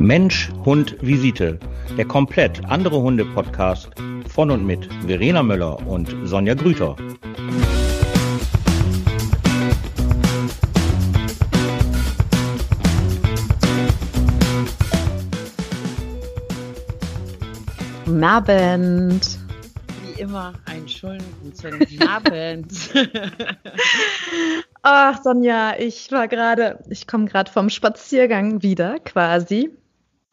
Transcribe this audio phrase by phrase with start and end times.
[0.00, 1.58] Mensch, Hund, Visite.
[1.98, 3.90] Der komplett andere Hunde-Podcast
[4.28, 6.96] von und mit Verena Möller und Sonja Grüter.
[18.06, 19.38] Guten Abend.
[20.02, 22.72] Wie immer einen schönen guten Abend.
[24.82, 29.76] Ach, Sonja, ich war gerade, ich komme gerade vom Spaziergang wieder quasi.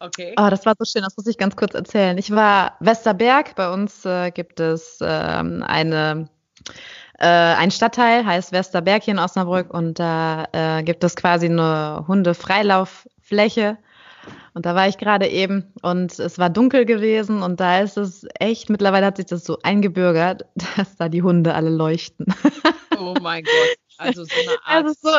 [0.00, 0.34] Okay.
[0.38, 2.16] Oh, das war so schön, das muss ich ganz kurz erzählen.
[2.18, 6.28] Ich war Westerberg, bei uns äh, gibt es ähm, eine
[7.18, 12.04] äh, ein Stadtteil, heißt Westerberg hier in Osnabrück und da äh, gibt es quasi eine
[12.06, 13.78] Hundefreilauffläche.
[14.54, 18.26] Und da war ich gerade eben und es war dunkel gewesen und da ist es
[18.38, 20.44] echt, mittlerweile hat sich das so eingebürgert,
[20.76, 22.26] dass da die Hunde alle leuchten.
[22.98, 23.87] Oh mein Gott.
[23.98, 24.84] Also so eine Art.
[24.86, 25.10] Also, so,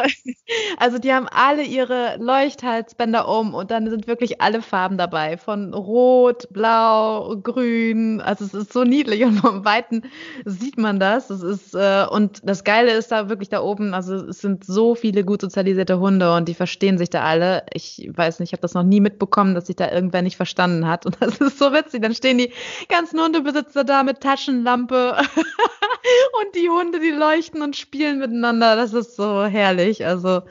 [0.77, 5.37] also die haben alle ihre Leuchthalsbänder um und dann sind wirklich alle Farben dabei.
[5.37, 8.21] Von Rot, Blau, Grün.
[8.21, 10.03] Also es ist so niedlich und vom Weiten
[10.45, 11.27] sieht man das.
[11.27, 14.95] Das ist, äh, und das Geile ist da wirklich da oben, also es sind so
[14.95, 17.63] viele gut sozialisierte Hunde und die verstehen sich da alle.
[17.73, 20.87] Ich weiß nicht, ich habe das noch nie mitbekommen, dass sich da irgendwer nicht verstanden
[20.87, 21.05] hat.
[21.05, 22.01] Und das ist so witzig.
[22.01, 22.51] Dann stehen die
[22.87, 25.17] ganzen Hundebesitzer da mit Taschenlampe
[26.41, 28.68] und die Hunde, die leuchten und spielen miteinander.
[28.75, 30.05] Das ist so herrlich.
[30.05, 30.41] Also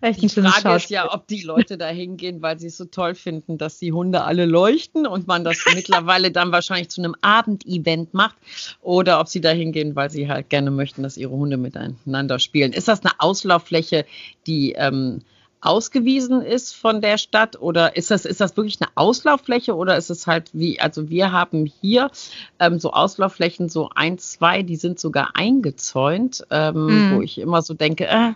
[0.00, 2.76] echt ein Die schönes Frage ist ja, ob die Leute da hingehen, weil sie es
[2.76, 7.00] so toll finden, dass die Hunde alle leuchten und man das mittlerweile dann wahrscheinlich zu
[7.00, 8.36] einem Abendevent macht
[8.82, 12.72] oder ob sie da hingehen, weil sie halt gerne möchten, dass ihre Hunde miteinander spielen.
[12.72, 14.06] Ist das eine Auslauffläche,
[14.46, 15.22] die ähm,
[15.66, 20.10] ausgewiesen ist von der Stadt oder ist das, ist das wirklich eine Auslauffläche oder ist
[20.10, 22.10] es halt wie, also wir haben hier
[22.58, 27.10] ähm, so Auslaufflächen, so ein, zwei, die sind sogar eingezäunt, ähm, Mhm.
[27.10, 28.32] wo ich immer so denke, äh,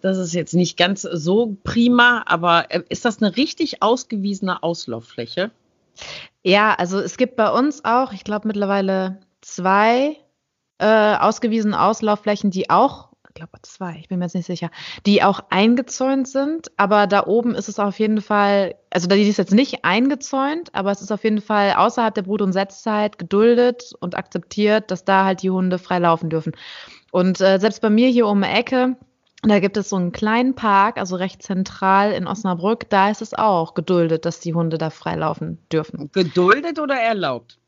[0.00, 5.50] das ist jetzt nicht ganz so prima, aber äh, ist das eine richtig ausgewiesene Auslauffläche?
[6.42, 10.16] Ja, also es gibt bei uns auch, ich glaube mittlerweile zwei
[10.78, 14.70] äh, ausgewiesene Auslaufflächen, die auch, glaube zwei, ich bin mir jetzt nicht sicher,
[15.06, 16.70] die auch eingezäunt sind.
[16.76, 20.90] Aber da oben ist es auf jeden Fall, also die ist jetzt nicht eingezäunt, aber
[20.90, 25.24] es ist auf jeden Fall außerhalb der Brut- und Setzzeit geduldet und akzeptiert, dass da
[25.24, 26.52] halt die Hunde frei laufen dürfen.
[27.10, 28.96] Und äh, selbst bei mir hier um die Ecke,
[29.42, 33.34] da gibt es so einen kleinen Park, also recht zentral in Osnabrück, da ist es
[33.34, 36.10] auch geduldet, dass die Hunde da frei laufen dürfen.
[36.12, 37.58] Geduldet oder erlaubt?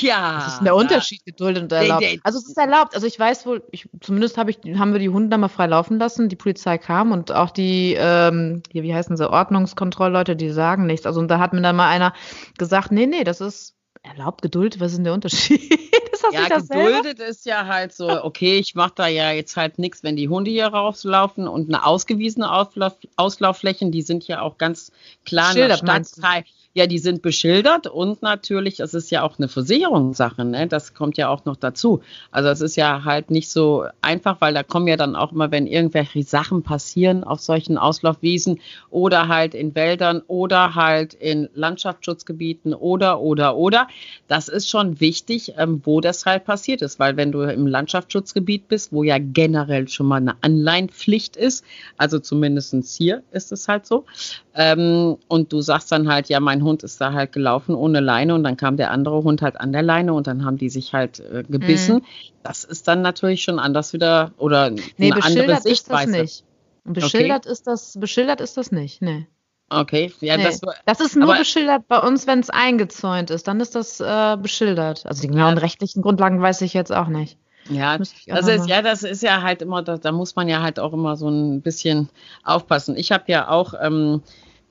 [0.00, 0.42] Ja.
[0.44, 2.02] Das ist der Unterschied, geduldet und erlaubt.
[2.02, 2.94] der- Also es ist erlaubt.
[2.94, 5.66] Also ich weiß wohl, ich, zumindest hab ich, haben wir die Hunde da mal frei
[5.66, 6.28] laufen lassen.
[6.28, 11.06] Die Polizei kam und auch die, ähm, hier, wie heißen sie, Ordnungskontrollleute, die sagen nichts.
[11.06, 12.12] Also und da hat mir dann mal einer
[12.58, 15.62] gesagt, nee, nee, das ist erlaubt, geduldet, was ist denn der Unterschied?
[15.62, 15.92] ist
[16.24, 16.84] das Ja, dasselbe?
[16.96, 20.28] geduldet ist ja halt so, okay, ich mache da ja jetzt halt nichts, wenn die
[20.28, 24.90] Hunde hier rauslaufen und eine ausgewiesene Auslauf, Auslaufflächen, die sind ja auch ganz
[25.24, 26.20] klar nach meinst du?
[26.20, 26.44] Stadtteil.
[26.74, 30.66] Ja, die sind beschildert und natürlich, es ist ja auch eine Versicherungssache, ne?
[30.66, 32.00] Das kommt ja auch noch dazu.
[32.30, 35.50] Also es ist ja halt nicht so einfach, weil da kommen ja dann auch immer,
[35.50, 42.72] wenn irgendwelche Sachen passieren auf solchen Auslaufwiesen oder halt in Wäldern oder halt in Landschaftsschutzgebieten
[42.72, 43.86] oder oder oder.
[44.26, 48.68] Das ist schon wichtig, ähm, wo das halt passiert ist, weil wenn du im Landschaftsschutzgebiet
[48.68, 51.66] bist, wo ja generell schon mal eine Anleihenpflicht ist,
[51.98, 54.06] also zumindestens hier ist es halt so,
[54.54, 58.34] ähm, und du sagst dann halt, ja, mein Hund ist da halt gelaufen ohne Leine
[58.34, 60.92] und dann kam der andere Hund halt an der Leine und dann haben die sich
[60.92, 62.04] halt äh, gebissen.
[62.42, 64.76] Das ist dann natürlich schon anders wieder oder Mhm.
[64.96, 66.22] Nee, eine andere beschildert ist das Sichtweise.
[66.22, 66.44] nicht.
[66.84, 69.26] Beschildert ist das, beschildert ist das nicht, nee.
[69.70, 70.44] Okay, ja, nee.
[70.44, 73.48] das Das, ist nur aber- beschildert bei uns, wenn es eingezäunt ist.
[73.48, 75.06] Dann ist das äh, beschildert.
[75.06, 77.38] Also die genauen rechtlichen Grundlagen weiß ich jetzt auch nicht.
[77.70, 78.12] Ja, das
[78.48, 81.16] ist, ja, das ist ja halt immer, da, da muss man ja halt auch immer
[81.16, 82.08] so ein bisschen
[82.42, 82.96] aufpassen.
[82.96, 84.20] Ich habe ja auch ähm,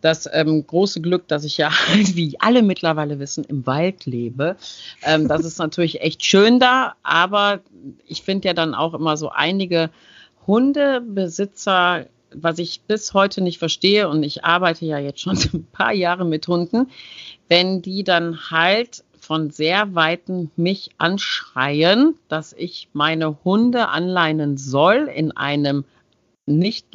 [0.02, 4.58] das ähm, große Glück, dass ich ja, wie alle mittlerweile wissen, im Wald lebe.
[5.04, 7.62] Ähm, das ist natürlich echt schön da, aber
[8.06, 9.90] ich finde ja dann auch immer so einige
[10.48, 15.94] Hundebesitzer, was ich bis heute nicht verstehe, und ich arbeite ja jetzt schon ein paar
[15.94, 16.90] Jahre mit Hunden,
[17.48, 25.10] wenn die dann halt von sehr Weitem mich anschreien, dass ich meine Hunde anleinen soll
[25.14, 25.86] in einem
[26.48, 26.88] nicht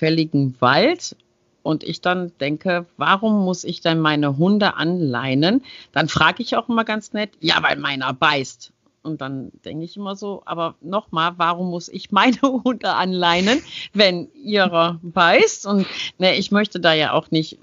[0.00, 1.16] leinenzwangfälligen Wald.
[1.62, 5.62] Und ich dann denke, warum muss ich denn meine Hunde anleinen?
[5.92, 8.72] Dann frage ich auch immer ganz nett, ja, weil meiner beißt.
[9.02, 13.62] Und dann denke ich immer so, aber nochmal, warum muss ich meine Hunde anleinen,
[13.94, 15.66] wenn ihrer beißt?
[15.66, 15.86] Und
[16.18, 17.58] ne, ich möchte da ja auch nicht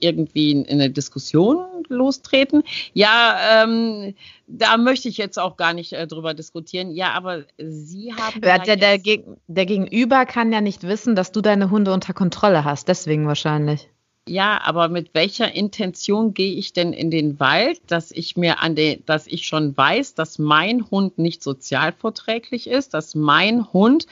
[0.00, 1.58] irgendwie in, eine Diskussion
[1.88, 2.62] lostreten.
[2.94, 4.14] Ja, ähm,
[4.46, 6.90] da möchte ich jetzt auch gar nicht äh, drüber diskutieren.
[6.90, 8.40] Ja, aber Sie haben.
[8.40, 8.98] Der, der, der,
[9.46, 13.88] der Gegenüber kann ja nicht wissen, dass du deine Hunde unter Kontrolle hast, deswegen wahrscheinlich.
[14.28, 18.74] Ja, aber mit welcher Intention gehe ich denn in den Wald, dass ich mir an
[18.74, 24.06] den, dass ich schon weiß, dass mein Hund nicht sozialverträglich ist, dass mein Hund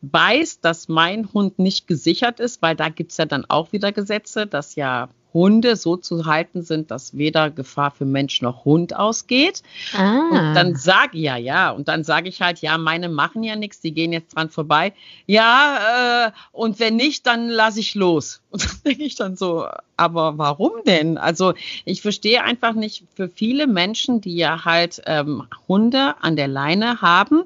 [0.00, 4.48] weiß, dass mein Hund nicht gesichert ist, weil da gibt's ja dann auch wieder Gesetze,
[4.48, 9.62] dass ja Hunde so zu halten sind, dass weder Gefahr für Mensch noch Hund ausgeht.
[9.96, 10.28] Ah.
[10.30, 13.80] Und dann sage ja, ja, und dann sage ich halt, ja, meine machen ja nichts,
[13.80, 14.92] die gehen jetzt dran vorbei.
[15.26, 18.40] Ja, äh, und wenn nicht, dann lasse ich los.
[18.52, 21.16] Und dann denke ich dann so, aber warum denn?
[21.16, 21.54] Also
[21.86, 27.00] ich verstehe einfach nicht für viele Menschen, die ja halt ähm, Hunde an der Leine
[27.00, 27.44] haben,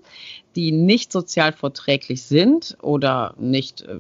[0.57, 3.99] die nicht sozial verträglich sind oder nicht, äh,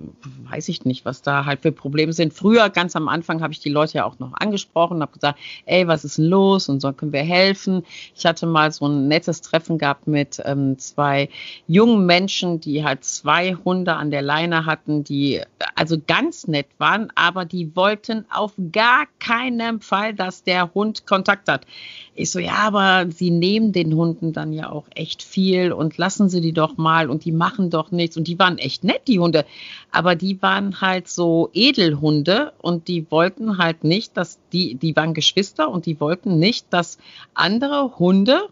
[0.51, 2.33] weiß ich nicht, was da halt für Probleme sind.
[2.33, 5.87] Früher, ganz am Anfang, habe ich die Leute ja auch noch angesprochen, habe gesagt, ey,
[5.87, 7.85] was ist denn los und so können wir helfen.
[8.17, 11.29] Ich hatte mal so ein nettes Treffen gehabt mit ähm, zwei
[11.67, 15.43] jungen Menschen, die halt zwei Hunde an der Leine hatten, die
[15.75, 21.49] also ganz nett waren, aber die wollten auf gar keinen Fall, dass der Hund Kontakt
[21.49, 21.67] hat.
[22.15, 26.31] Ich so, ja, aber sie nehmen den Hunden dann ja auch echt viel und lassen
[26.31, 28.17] sie die doch mal und die machen doch nichts.
[28.17, 29.45] Und die waren echt nett, die Hunde.
[29.91, 35.15] Aber die waren halt so Edelhunde und die wollten halt nicht, dass die, die waren
[35.15, 36.99] Geschwister und die wollten nicht, dass
[37.35, 38.49] andere Hunde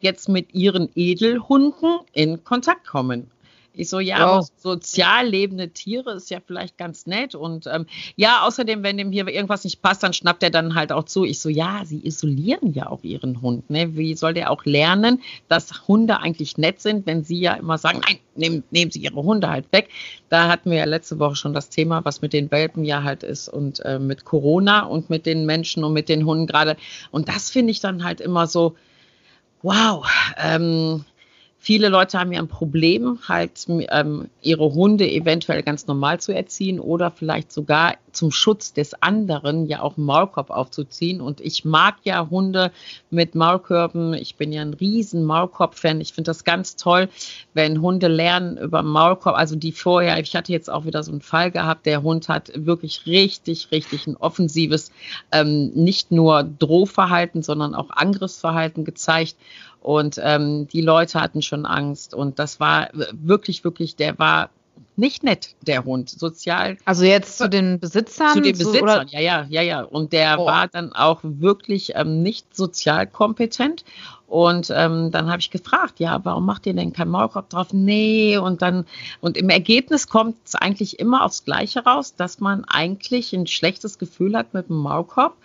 [0.00, 3.30] jetzt mit ihren Edelhunden in Kontakt kommen.
[3.76, 4.48] Ich so, ja, wow.
[4.56, 7.34] sozial lebende Tiere ist ja vielleicht ganz nett.
[7.34, 7.86] Und ähm,
[8.16, 11.24] ja, außerdem, wenn dem hier irgendwas nicht passt, dann schnappt er dann halt auch zu.
[11.24, 13.68] Ich so, ja, sie isolieren ja auch ihren Hund.
[13.70, 13.96] Ne?
[13.96, 18.00] Wie soll der auch lernen, dass Hunde eigentlich nett sind, wenn sie ja immer sagen,
[18.04, 19.88] nein, nehmen, nehmen Sie Ihre Hunde halt weg.
[20.28, 23.22] Da hatten wir ja letzte Woche schon das Thema, was mit den Welpen ja halt
[23.22, 26.76] ist und äh, mit Corona und mit den Menschen und mit den Hunden gerade.
[27.10, 28.76] Und das finde ich dann halt immer so,
[29.62, 30.06] wow,
[30.38, 31.04] ähm,
[31.66, 36.78] Viele Leute haben ja ein Problem, halt ähm, ihre Hunde eventuell ganz normal zu erziehen
[36.78, 41.20] oder vielleicht sogar zum Schutz des anderen ja auch einen Maulkorb aufzuziehen.
[41.20, 42.70] Und ich mag ja Hunde
[43.10, 44.14] mit Maulkörben.
[44.14, 46.00] Ich bin ja ein riesen Maulkorb-Fan.
[46.00, 47.08] Ich finde das ganz toll,
[47.52, 49.36] wenn Hunde lernen über Maulkorb.
[49.36, 52.52] Also die vorher, ich hatte jetzt auch wieder so einen Fall gehabt, der Hund hat
[52.54, 54.92] wirklich richtig, richtig ein offensives,
[55.32, 59.34] ähm, nicht nur Drohverhalten, sondern auch Angriffsverhalten gezeigt.
[59.86, 62.12] Und ähm, die Leute hatten schon Angst.
[62.12, 64.50] Und das war wirklich, wirklich, der war
[64.96, 66.10] nicht nett, der Hund.
[66.10, 66.76] Sozial.
[66.84, 68.32] Also jetzt zu den Besitzern?
[68.32, 69.82] Zu den Besitzern, so, ja, ja, ja, ja.
[69.82, 70.46] Und der oh.
[70.46, 73.84] war dann auch wirklich ähm, nicht sozial kompetent.
[74.26, 77.68] Und ähm, dann habe ich gefragt, ja, warum macht ihr denn keinen Maulkorb drauf?
[77.70, 78.86] Nee, und dann,
[79.20, 84.00] und im Ergebnis kommt es eigentlich immer aufs Gleiche raus, dass man eigentlich ein schlechtes
[84.00, 85.36] Gefühl hat mit dem Maulkorb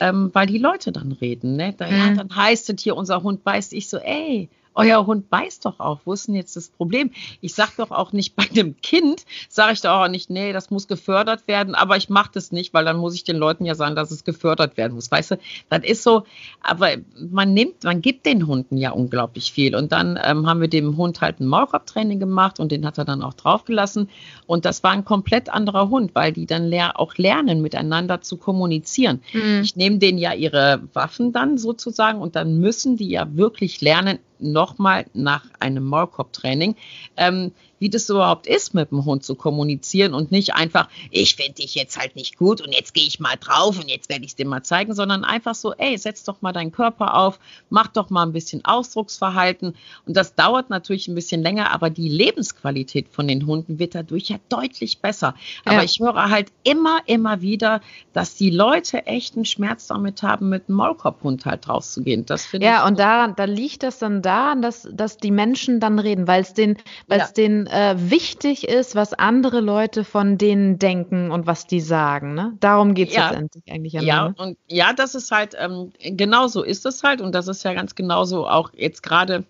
[0.00, 1.56] ähm, weil die Leute dann reden.
[1.56, 1.74] Ne?
[1.76, 1.96] Da, mhm.
[1.96, 3.72] ja, dann heißt es hier, unser Hund beißt.
[3.72, 4.48] Ich so, ey,
[4.78, 6.00] euer Hund beißt doch auch.
[6.04, 7.10] Wo ist denn jetzt das Problem?
[7.40, 10.70] Ich sage doch auch nicht bei dem Kind, sage ich doch auch nicht, nee, das
[10.70, 13.74] muss gefördert werden, aber ich mache das nicht, weil dann muss ich den Leuten ja
[13.74, 15.10] sagen, dass es gefördert werden muss.
[15.10, 15.38] Weißt du,
[15.68, 16.22] das ist so,
[16.62, 16.90] aber
[17.30, 19.74] man nimmt, man gibt den Hunden ja unglaublich viel.
[19.74, 23.04] Und dann ähm, haben wir dem Hund halt ein Maulkorbtraining gemacht und den hat er
[23.04, 24.08] dann auch draufgelassen.
[24.46, 29.22] Und das war ein komplett anderer Hund, weil die dann auch lernen, miteinander zu kommunizieren.
[29.32, 29.62] Mhm.
[29.62, 34.18] Ich nehme denen ja ihre Waffen dann sozusagen und dann müssen die ja wirklich lernen,
[34.38, 36.76] nochmal nach einem Maulkorb-Training,
[37.16, 41.54] ähm, wie das überhaupt ist, mit dem Hund zu kommunizieren und nicht einfach, ich finde
[41.54, 44.32] dich jetzt halt nicht gut und jetzt gehe ich mal drauf und jetzt werde ich
[44.32, 47.38] es dir mal zeigen, sondern einfach so, ey, setz doch mal deinen Körper auf,
[47.70, 49.74] mach doch mal ein bisschen Ausdrucksverhalten
[50.06, 54.28] und das dauert natürlich ein bisschen länger, aber die Lebensqualität von den Hunden wird dadurch
[54.28, 55.34] ja deutlich besser.
[55.64, 55.82] Aber ja.
[55.82, 57.80] ich höre halt immer, immer wieder,
[58.12, 62.26] dass die Leute echt einen Schmerz damit haben, mit einem Maulkorbhund halt rauszugehen.
[62.26, 62.88] Das finde ja, ich.
[62.88, 66.54] und da, da liegt das dann daran, dass, dass die Menschen dann reden, weil es
[66.54, 66.76] den,
[67.06, 67.34] weil es ja.
[67.34, 72.34] den äh, wichtig ist, was andere Leute von denen denken und was die sagen.
[72.34, 72.54] Ne?
[72.60, 73.28] Darum geht es ja.
[73.28, 73.92] letztendlich eigentlich.
[73.92, 77.64] Ja, und ja, das ist halt, ähm, genau so ist es halt und das ist
[77.64, 79.44] ja ganz genauso auch jetzt gerade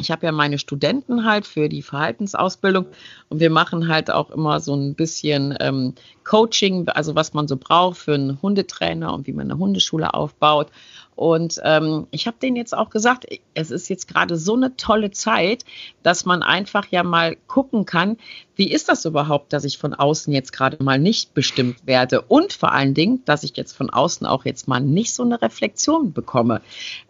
[0.00, 2.86] ich habe ja meine Studenten halt für die Verhaltensausbildung
[3.28, 7.58] und wir machen halt auch immer so ein bisschen ähm, Coaching, also was man so
[7.58, 10.68] braucht für einen Hundetrainer und wie man eine Hundeschule aufbaut.
[11.14, 15.10] Und ähm, ich habe denen jetzt auch gesagt, es ist jetzt gerade so eine tolle
[15.10, 15.64] Zeit,
[16.02, 18.16] dass man einfach ja mal gucken kann,
[18.56, 22.52] wie ist das überhaupt, dass ich von außen jetzt gerade mal nicht bestimmt werde und
[22.52, 26.12] vor allen Dingen, dass ich jetzt von außen auch jetzt mal nicht so eine Reflexion
[26.12, 26.60] bekomme.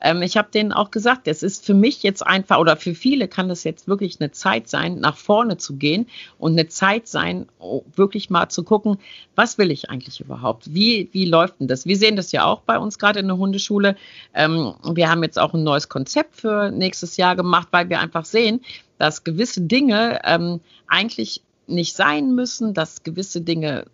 [0.01, 3.29] Ähm, ich habe denen auch gesagt, es ist für mich jetzt einfach oder für viele
[3.29, 6.07] kann es jetzt wirklich eine Zeit sein, nach vorne zu gehen
[6.39, 8.99] und eine Zeit sein, oh, wirklich mal zu gucken,
[9.35, 10.73] was will ich eigentlich überhaupt?
[10.75, 11.87] Wie, wie läuft denn das?
[11.87, 13.97] Wir sehen das ja auch bei uns gerade in der Hundeschule.
[14.35, 18.25] Ähm, wir haben jetzt auch ein neues Konzept für nächstes Jahr gemacht, weil wir einfach
[18.25, 18.61] sehen,
[19.03, 23.85] dass gewisse Dinge ähm, eigentlich nicht sein müssen, dass gewisse Dinge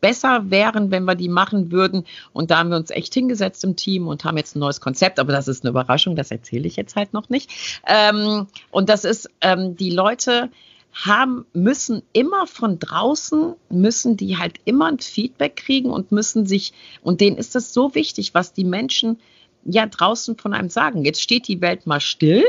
[0.00, 2.04] besser wären, wenn wir die machen würden.
[2.32, 5.20] Und da haben wir uns echt hingesetzt im Team und haben jetzt ein neues Konzept.
[5.20, 7.48] Aber das ist eine Überraschung, das erzähle ich jetzt halt noch nicht.
[7.86, 10.50] Ähm, und das ist, ähm, die Leute
[10.92, 16.72] haben, müssen immer von draußen, müssen die halt immer ein Feedback kriegen und müssen sich,
[17.02, 19.20] und denen ist das so wichtig, was die Menschen
[19.64, 21.04] ja draußen von einem sagen.
[21.04, 22.44] Jetzt steht die Welt mal still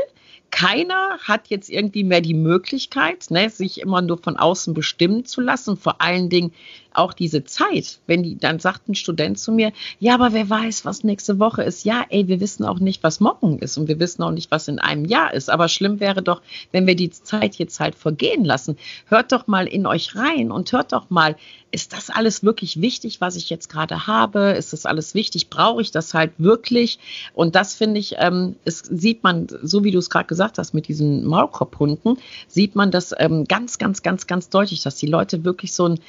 [0.50, 5.40] keiner hat jetzt irgendwie mehr die Möglichkeit, ne, sich immer nur von außen bestimmen zu
[5.40, 5.76] lassen.
[5.76, 6.52] Vor allen Dingen
[6.96, 10.84] auch diese Zeit, wenn die, dann sagt ein Student zu mir, ja, aber wer weiß,
[10.84, 11.84] was nächste Woche ist.
[11.84, 14.68] Ja, ey, wir wissen auch nicht, was morgen ist und wir wissen auch nicht, was
[14.68, 15.50] in einem Jahr ist.
[15.50, 18.76] Aber schlimm wäre doch, wenn wir die Zeit jetzt halt vergehen lassen.
[19.06, 21.36] Hört doch mal in euch rein und hört doch mal,
[21.72, 24.52] ist das alles wirklich wichtig, was ich jetzt gerade habe?
[24.52, 25.50] Ist das alles wichtig?
[25.50, 26.98] Brauche ich das halt wirklich?
[27.34, 30.74] Und das finde ich, ähm, es sieht man, so wie du es gerade gesagt hast,
[30.74, 35.44] mit diesen Maulkorbhunden, sieht man das ähm, ganz, ganz, ganz, ganz deutlich, dass die Leute
[35.44, 36.00] wirklich so ein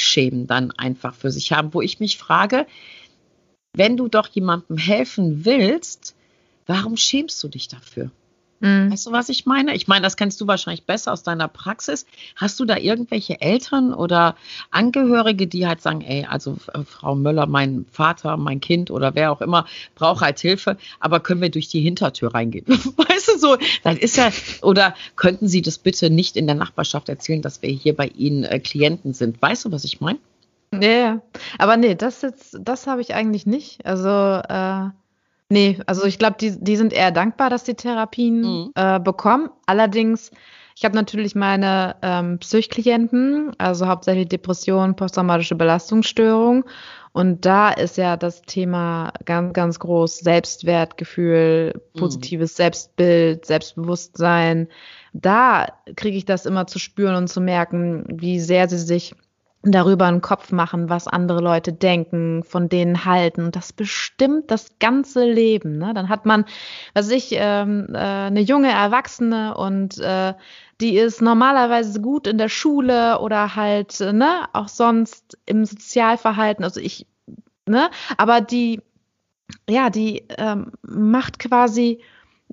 [0.00, 2.66] Fremdschämen dann einfach für sich haben, wo ich mich frage,
[3.72, 6.16] wenn du doch jemandem helfen willst,
[6.66, 8.10] warum schämst du dich dafür?
[8.60, 8.92] Mhm.
[8.92, 9.74] Weißt du, was ich meine?
[9.74, 12.06] Ich meine, das kennst du wahrscheinlich besser aus deiner Praxis.
[12.36, 14.36] Hast du da irgendwelche Eltern oder
[14.70, 19.32] Angehörige, die halt sagen, ey, also äh, Frau Möller, mein Vater, mein Kind oder wer
[19.32, 22.66] auch immer, braucht halt Hilfe, aber können wir durch die Hintertür reingehen?
[22.68, 24.30] weißt du so, dann ist ja,
[24.62, 28.44] oder könnten Sie das bitte nicht in der Nachbarschaft erzählen, dass wir hier bei Ihnen
[28.44, 29.40] äh, Klienten sind?
[29.40, 30.18] Weißt du, was ich meine?
[30.72, 31.22] Ja, ja,
[31.58, 33.84] aber nee, das jetzt, das habe ich eigentlich nicht.
[33.84, 34.90] Also äh,
[35.52, 38.72] Nee, also ich glaube, die, die sind eher dankbar, dass sie Therapien mhm.
[38.76, 39.50] äh, bekommen.
[39.66, 40.30] Allerdings,
[40.76, 46.64] ich habe natürlich meine ähm, Psychklienten, also hauptsächlich Depression, posttraumatische Belastungsstörung.
[47.12, 51.98] Und da ist ja das Thema ganz, ganz groß Selbstwertgefühl, mhm.
[51.98, 52.56] positives mhm.
[52.56, 54.68] Selbstbild, Selbstbewusstsein.
[55.12, 55.66] Da
[55.96, 59.16] kriege ich das immer zu spüren und zu merken, wie sehr sie sich
[59.62, 63.44] darüber einen Kopf machen, was andere Leute denken, von denen halten.
[63.44, 65.76] Und das bestimmt das ganze Leben.
[65.78, 65.92] Ne?
[65.94, 66.46] Dann hat man,
[66.94, 70.34] was ich, ähm, äh, eine junge Erwachsene und äh,
[70.80, 76.64] die ist normalerweise gut in der Schule oder halt, äh, ne, auch sonst im Sozialverhalten.
[76.64, 77.06] Also ich,
[77.66, 78.80] ne, aber die,
[79.68, 82.00] ja, die ähm, macht quasi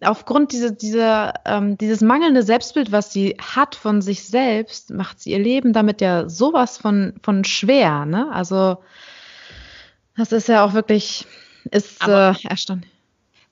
[0.03, 5.31] aufgrund dieser, dieser, ähm, dieses mangelnde Selbstbild, was sie hat von sich selbst, macht sie
[5.31, 8.05] ihr Leben damit ja sowas von, von schwer.
[8.05, 8.31] Ne?
[8.31, 8.77] Also
[10.15, 11.25] das ist ja auch wirklich,
[11.71, 12.91] ist äh, erstaunlich.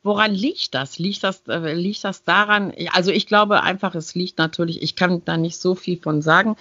[0.03, 0.99] Woran liegt das?
[0.99, 2.71] Liegt das, äh, liegt das daran?
[2.91, 6.57] Also ich glaube einfach, es liegt natürlich, ich kann da nicht so viel von sagen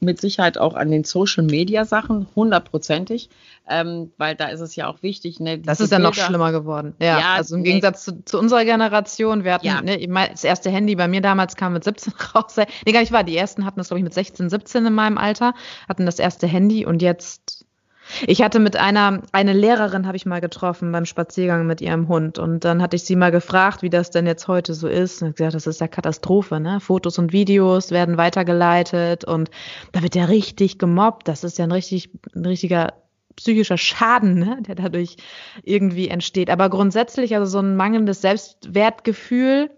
[0.00, 3.30] mit Sicherheit auch an den Social Media Sachen, hundertprozentig,
[3.68, 5.40] ähm, weil da ist es ja auch wichtig.
[5.40, 6.94] Ne, das ist ja noch schlimmer geworden.
[7.00, 7.68] Ja, ja also im nee.
[7.68, 9.80] Gegensatz zu, zu, unserer Generation, wir hatten ja.
[9.80, 12.56] ne, das erste Handy bei mir damals kam mit 17 raus.
[12.56, 13.24] Nee, gar nicht wahr.
[13.24, 15.54] Die ersten hatten das, glaube ich, mit 16, 17 in meinem Alter,
[15.88, 17.55] hatten das erste Handy und jetzt
[18.26, 22.38] ich hatte mit einer, eine Lehrerin habe ich mal getroffen beim Spaziergang mit ihrem Hund
[22.38, 25.22] und dann hatte ich sie mal gefragt, wie das denn jetzt heute so ist.
[25.22, 26.80] Und gesagt, das ist ja Katastrophe, ne?
[26.80, 29.50] Fotos und Videos werden weitergeleitet und
[29.92, 31.28] da wird ja richtig gemobbt.
[31.28, 32.94] Das ist ja ein richtig, ein richtiger
[33.36, 35.16] psychischer Schaden, ne, der dadurch
[35.62, 36.50] irgendwie entsteht.
[36.50, 39.70] Aber grundsätzlich, also so ein mangelndes Selbstwertgefühl,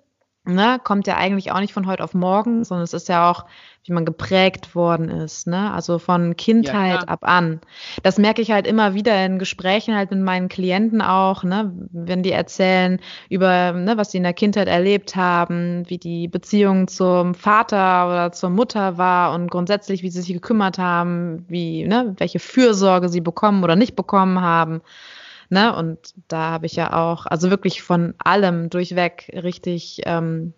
[0.49, 3.45] ne, kommt ja eigentlich auch nicht von heute auf morgen, sondern es ist ja auch
[3.89, 5.73] wie man geprägt worden ist, ne?
[5.73, 7.61] Also von Kindheit ja, ab an.
[8.03, 11.73] Das merke ich halt immer wieder in Gesprächen halt mit meinen Klienten auch, ne?
[11.91, 13.01] Wenn die erzählen
[13.31, 18.33] über, ne, was sie in der Kindheit erlebt haben, wie die Beziehung zum Vater oder
[18.33, 23.23] zur Mutter war und grundsätzlich, wie sie sich gekümmert haben, wie, ne, welche Fürsorge sie
[23.23, 24.83] bekommen oder nicht bekommen haben.
[25.51, 25.75] Ne?
[25.75, 30.53] Und da habe ich ja auch, also wirklich von allem durchweg richtig ähm,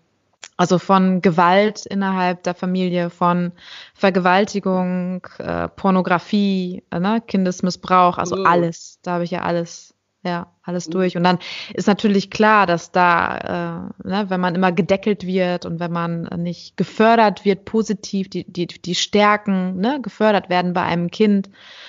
[0.57, 3.53] also von Gewalt innerhalb der Familie, von
[3.95, 8.45] Vergewaltigung, äh, Pornografie, äh, ne, Kindesmissbrauch, also oh.
[8.45, 8.99] alles.
[9.03, 10.93] Da habe ich ja alles, ja, alles mhm.
[10.93, 11.17] durch.
[11.17, 11.39] Und dann
[11.73, 16.25] ist natürlich klar, dass da, äh, ne, wenn man immer gedeckelt wird und wenn man
[16.37, 21.49] nicht gefördert wird, positiv, die, die, die Stärken ne, gefördert werden bei einem Kind,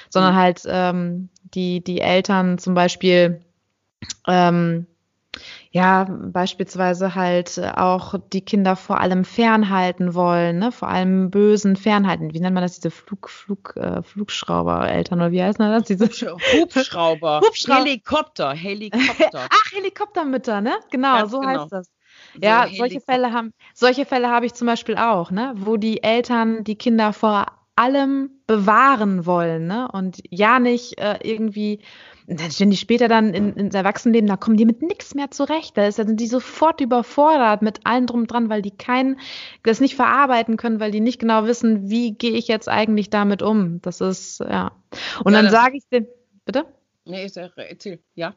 [0.10, 0.38] sondern mhm.
[0.38, 3.42] halt ähm, die, die Eltern zum Beispiel
[4.28, 4.88] ähm,
[5.72, 10.72] ja, beispielsweise halt auch die Kinder vor allem fernhalten wollen, ne?
[10.74, 12.34] vor allem Bösen fernhalten.
[12.34, 15.84] Wie nennt man das, diese Flug, Flug, äh, Flugschrauber-Eltern oder wie heißt das?
[15.84, 17.40] Diese Hubschrauber.
[17.46, 17.80] Hubschrauber.
[17.80, 19.48] Helikopter, Helikopter.
[19.50, 20.74] Ach, Helikoptermütter, ne?
[20.90, 21.62] Genau, Ganz so genau.
[21.62, 21.88] heißt das.
[22.34, 25.54] So ja, solche Fälle haben, solche Fälle habe ich zum Beispiel auch, ne?
[25.56, 29.88] Wo die Eltern die Kinder vor allem bewahren wollen, ne?
[29.92, 31.82] Und ja nicht äh, irgendwie
[32.28, 35.78] dann stehen die später dann in, ins Erwachsenenleben, da kommen die mit nichts mehr zurecht.
[35.78, 39.20] Da, ist, da sind die sofort überfordert mit allem drum dran, weil die kein,
[39.64, 43.42] das nicht verarbeiten können, weil die nicht genau wissen, wie gehe ich jetzt eigentlich damit
[43.42, 43.82] um.
[43.82, 44.72] Das ist, ja.
[45.24, 46.08] Und ja, dann sage ich dem,
[46.46, 46.66] bitte?
[47.06, 48.34] Nee, erzähl, ja.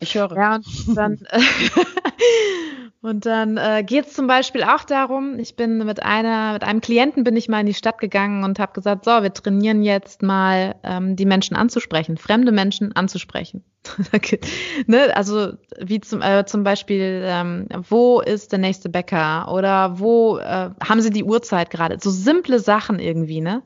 [0.00, 0.34] Ich höre.
[0.36, 0.54] Ja,
[0.86, 1.18] und dann,
[3.00, 6.80] Und dann äh, geht es zum Beispiel auch darum, ich bin mit einer, mit einem
[6.80, 10.22] Klienten bin ich mal in die Stadt gegangen und habe gesagt, so, wir trainieren jetzt
[10.22, 13.62] mal ähm, die Menschen anzusprechen, fremde Menschen anzusprechen.
[14.86, 15.16] ne?
[15.16, 20.70] Also wie zum, äh, zum Beispiel, ähm, wo ist der nächste Bäcker oder wo äh,
[20.82, 21.98] haben sie die Uhrzeit gerade?
[22.00, 23.62] So simple Sachen irgendwie, ne?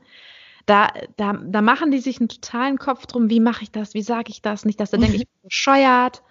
[0.67, 4.03] Da, da, da machen die sich einen totalen Kopf drum, wie mache ich das, wie
[4.03, 6.23] sage ich das, nicht, dass der denkt, ich bin bescheuert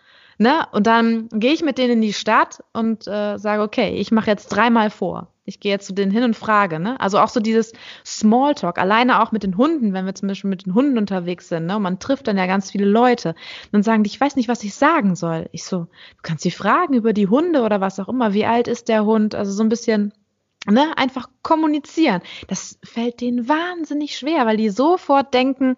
[0.42, 0.66] Ne?
[0.72, 4.32] Und dann gehe ich mit denen in die Stadt und äh, sage, okay, ich mache
[4.32, 5.28] jetzt dreimal vor.
[5.46, 6.80] Ich gehe jetzt zu denen hin und frage.
[6.80, 7.00] Ne?
[7.00, 10.66] Also auch so dieses Smalltalk, alleine auch mit den Hunden, wenn wir zum Beispiel mit
[10.66, 11.76] den Hunden unterwegs sind, ne?
[11.76, 13.36] und man trifft dann ja ganz viele Leute,
[13.72, 15.48] dann sagen die, ich weiß nicht, was ich sagen soll.
[15.52, 18.68] Ich so, du kannst sie fragen über die Hunde oder was auch immer, wie alt
[18.68, 20.12] ist der Hund, also so ein bisschen
[20.68, 22.22] Ne, einfach kommunizieren.
[22.48, 25.76] Das fällt denen wahnsinnig schwer, weil die sofort denken,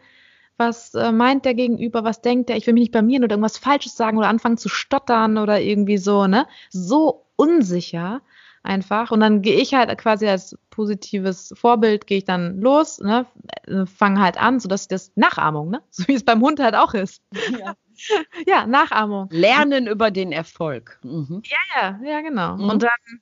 [0.57, 3.57] was äh, meint der Gegenüber, was denkt der, ich will mich nicht blamieren oder irgendwas
[3.57, 6.47] Falsches sagen oder anfangen zu stottern oder irgendwie so, ne?
[6.69, 8.21] So unsicher
[8.63, 9.11] einfach.
[9.11, 13.25] Und dann gehe ich halt quasi als positives Vorbild, gehe ich dann los, ne?
[13.85, 15.81] Fange halt an, sodass das Nachahmung, ne?
[15.89, 17.21] So wie es beim Hund halt auch ist.
[17.59, 17.75] Ja.
[18.47, 19.27] ja, Nachahmung.
[19.31, 20.99] Lernen über den Erfolg.
[21.03, 21.43] Mhm.
[21.45, 22.57] Ja, ja, ja, genau.
[22.57, 22.69] Mhm.
[22.69, 23.21] Und dann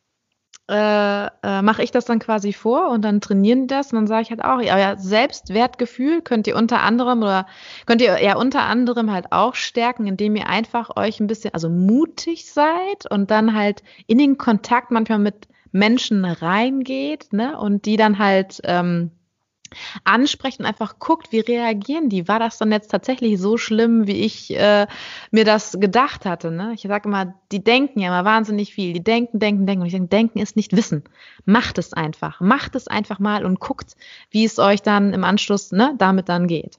[0.70, 3.91] äh, äh, mache ich das dann quasi vor und dann trainieren die das.
[3.91, 7.46] Und dann sage ich halt auch, euer Selbstwertgefühl könnt ihr unter anderem oder
[7.86, 11.70] könnt ihr ja unter anderem halt auch stärken, indem ihr einfach euch ein bisschen, also
[11.70, 17.98] mutig seid und dann halt in den Kontakt manchmal mit Menschen reingeht, ne, und die
[17.98, 19.12] dann halt ähm,
[20.04, 22.28] ansprechen, einfach guckt, wie reagieren die?
[22.28, 24.88] War das dann jetzt tatsächlich so schlimm, wie ich äh,
[25.32, 26.51] mir das gedacht hatte?
[26.51, 26.74] Ne?
[26.74, 28.94] Ich sage immer, die denken ja immer wahnsinnig viel.
[28.94, 29.82] Die denken, denken, denken.
[29.82, 31.04] Und ich denke, denken ist nicht Wissen.
[31.46, 32.42] Macht es einfach.
[32.42, 33.96] Macht es einfach mal und guckt,
[34.30, 36.78] wie es euch dann im Anschluss ne, damit dann geht.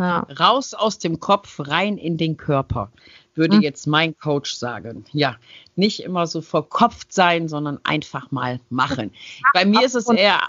[0.00, 0.26] Ja.
[0.38, 2.90] Raus aus dem Kopf, rein in den Körper,
[3.34, 3.62] würde hm.
[3.62, 5.04] jetzt mein Coach sagen.
[5.12, 5.36] Ja,
[5.76, 9.12] nicht immer so verkopft sein, sondern einfach mal machen.
[9.52, 10.40] Bei mir ist es eher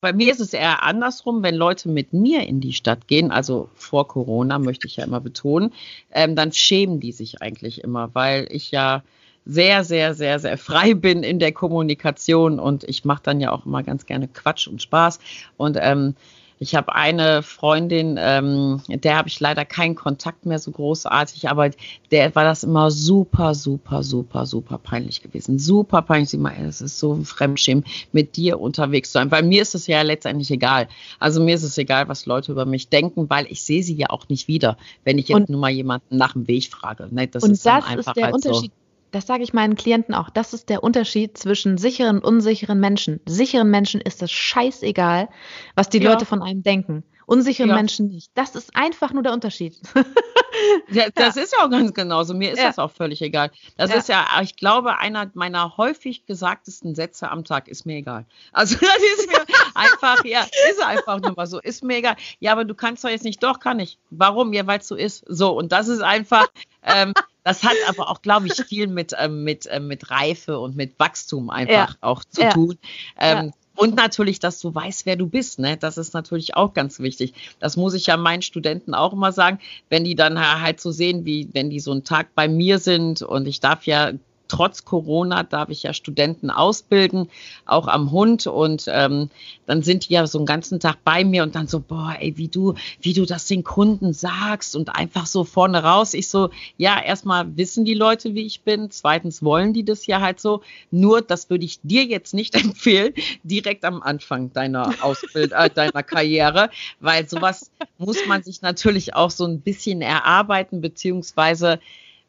[0.00, 3.68] bei mir ist es eher andersrum, wenn Leute mit mir in die Stadt gehen, also
[3.74, 5.72] vor Corona möchte ich ja immer betonen,
[6.12, 9.02] ähm, dann schämen die sich eigentlich immer, weil ich ja
[9.44, 13.66] sehr, sehr, sehr, sehr frei bin in der Kommunikation und ich mache dann ja auch
[13.66, 15.18] immer ganz gerne Quatsch und Spaß.
[15.56, 16.14] Und ähm,
[16.62, 21.70] ich habe eine Freundin, ähm, der habe ich leider keinen Kontakt mehr so großartig, aber
[22.10, 25.58] der war das immer super, super, super, super peinlich gewesen.
[25.58, 26.28] Super peinlich.
[26.28, 29.30] Sie meinte, es ist so ein Fremdschämen, mit dir unterwegs zu sein.
[29.30, 30.88] Weil mir ist es ja letztendlich egal.
[31.18, 34.10] Also mir ist es egal, was Leute über mich denken, weil ich sehe sie ja
[34.10, 37.08] auch nicht wieder, wenn ich jetzt und, nur mal jemanden nach dem Weg frage.
[37.10, 38.70] Ne, das und ist das ist der halt Unterschied.
[38.70, 38.79] So
[39.10, 40.30] das sage ich meinen Klienten auch.
[40.30, 43.20] Das ist der Unterschied zwischen sicheren und unsicheren Menschen.
[43.26, 45.28] Sicheren Menschen ist es scheißegal,
[45.74, 46.10] was die ja.
[46.10, 47.04] Leute von einem denken.
[47.30, 47.76] Unsicheren ja.
[47.76, 48.32] Menschen nicht.
[48.34, 49.78] Das ist einfach nur der Unterschied.
[50.90, 52.34] ja, das ist ja auch ganz genauso.
[52.34, 53.52] Mir ist das auch völlig egal.
[53.76, 58.26] Das ist ja, ich glaube, einer meiner häufig gesagtesten Sätze am Tag ist mir egal.
[58.50, 59.44] Also das ist mir
[59.74, 61.60] einfach, ja, ist einfach nur mal so.
[61.60, 62.16] Ist mir egal.
[62.40, 63.40] Ja, aber du kannst doch jetzt nicht.
[63.44, 63.98] Doch, kann ich.
[64.10, 64.52] Warum?
[64.52, 65.24] Ja, weil es so ist.
[65.28, 66.48] So, und das ist einfach,
[66.82, 70.76] ähm, das hat aber auch, glaube ich, viel mit, ähm, mit, ähm, mit Reife und
[70.76, 71.96] mit Wachstum einfach ja.
[72.00, 72.50] auch zu ja.
[72.50, 72.78] tun.
[73.18, 73.52] Ähm, ja.
[73.76, 75.58] Und natürlich, dass du weißt, wer du bist.
[75.58, 75.78] Ne?
[75.78, 77.32] Das ist natürlich auch ganz wichtig.
[77.60, 81.24] Das muss ich ja meinen Studenten auch immer sagen, wenn die dann halt so sehen,
[81.24, 84.12] wie wenn die so einen Tag bei mir sind und ich darf ja
[84.50, 87.28] trotz Corona darf ich ja Studenten ausbilden,
[87.64, 88.46] auch am Hund.
[88.46, 89.30] Und ähm,
[89.66, 92.36] dann sind die ja so einen ganzen Tag bei mir und dann so, boah, ey,
[92.36, 96.14] wie du, wie du das den Kunden sagst und einfach so vorne raus.
[96.14, 98.90] Ich so, ja, erstmal wissen die Leute, wie ich bin.
[98.90, 100.62] Zweitens wollen die das ja halt so.
[100.90, 106.02] Nur, das würde ich dir jetzt nicht empfehlen, direkt am Anfang deiner Ausbildung, äh, deiner
[106.02, 111.78] Karriere, weil sowas muss man sich natürlich auch so ein bisschen erarbeiten, beziehungsweise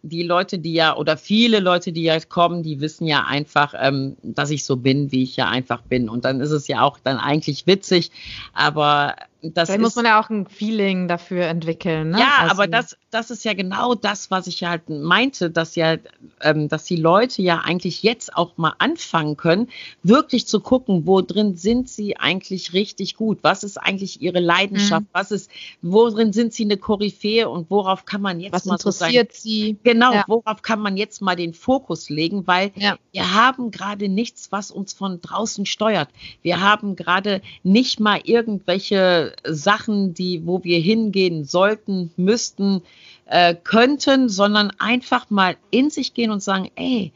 [0.03, 4.17] die Leute, die ja, oder viele Leute, die ja kommen, die wissen ja einfach, ähm,
[4.23, 6.09] dass ich so bin, wie ich ja einfach bin.
[6.09, 8.11] Und dann ist es ja auch dann eigentlich witzig.
[8.53, 12.11] Aber das Vielleicht muss man ja auch ein Feeling dafür entwickeln.
[12.11, 12.19] Ne?
[12.19, 15.97] Ja, also, aber das, das ist ja genau das, was ich halt meinte, dass ja,
[16.41, 19.67] ähm, dass die Leute ja eigentlich jetzt auch mal anfangen können,
[20.03, 25.03] wirklich zu gucken, wo drin sind sie eigentlich richtig gut, was ist eigentlich ihre Leidenschaft,
[25.03, 25.09] mhm.
[25.11, 25.49] was ist,
[25.81, 29.41] worin sind sie eine Koryphäe und worauf kann man jetzt was mal interessiert so sein,
[29.41, 29.77] sie?
[29.83, 30.23] Genau, ja.
[30.27, 32.95] worauf kann man jetzt mal den Fokus legen, weil ja.
[33.11, 36.09] wir haben gerade nichts, was uns von draußen steuert.
[36.43, 42.81] Wir haben gerade nicht mal irgendwelche Sachen, die, wo wir hingehen sollten, müssten,
[43.25, 47.11] äh, könnten, sondern einfach mal in sich gehen und sagen, ey,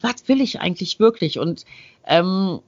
[0.00, 1.38] was will ich eigentlich wirklich?
[1.38, 1.64] Und
[2.06, 2.60] ähm,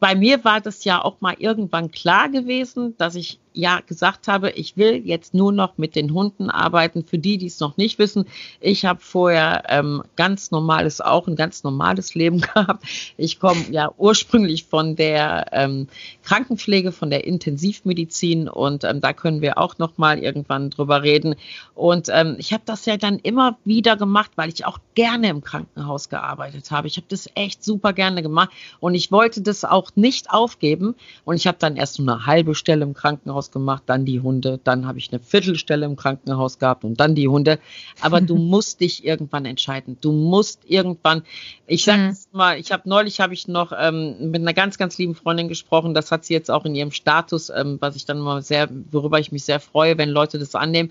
[0.00, 4.50] bei mir war das ja auch mal irgendwann klar gewesen, dass ich ja gesagt habe,
[4.50, 7.04] ich will jetzt nur noch mit den Hunden arbeiten.
[7.04, 8.26] Für die, die es noch nicht wissen,
[8.60, 12.84] ich habe vorher ähm, ganz normales, auch ein ganz normales Leben gehabt.
[13.16, 15.88] Ich komme ja ursprünglich von der ähm,
[16.22, 21.34] Krankenpflege, von der Intensivmedizin und ähm, da können wir auch noch mal irgendwann drüber reden.
[21.74, 25.42] Und ähm, ich habe das ja dann immer wieder gemacht, weil ich auch gerne im
[25.42, 26.86] Krankenhaus gearbeitet habe.
[26.86, 30.94] Ich habe das echt super gerne gemacht und ich wollte das auch nicht aufgeben.
[31.24, 34.20] Und ich habe dann erst so eine halbe Stelle im Krankenhaus Krankenhaus gemacht, dann die
[34.20, 37.58] Hunde, dann habe ich eine Viertelstelle im Krankenhaus gehabt und dann die Hunde.
[38.00, 39.96] Aber du musst dich irgendwann entscheiden.
[40.00, 41.22] Du musst irgendwann,
[41.66, 42.16] ich sage mhm.
[42.32, 45.94] mal, ich habe neulich habe ich noch ähm, mit einer ganz, ganz lieben Freundin gesprochen,
[45.94, 49.18] das hat sie jetzt auch in ihrem Status, ähm, was ich dann mal sehr, worüber
[49.18, 50.90] ich mich sehr freue, wenn Leute das annehmen.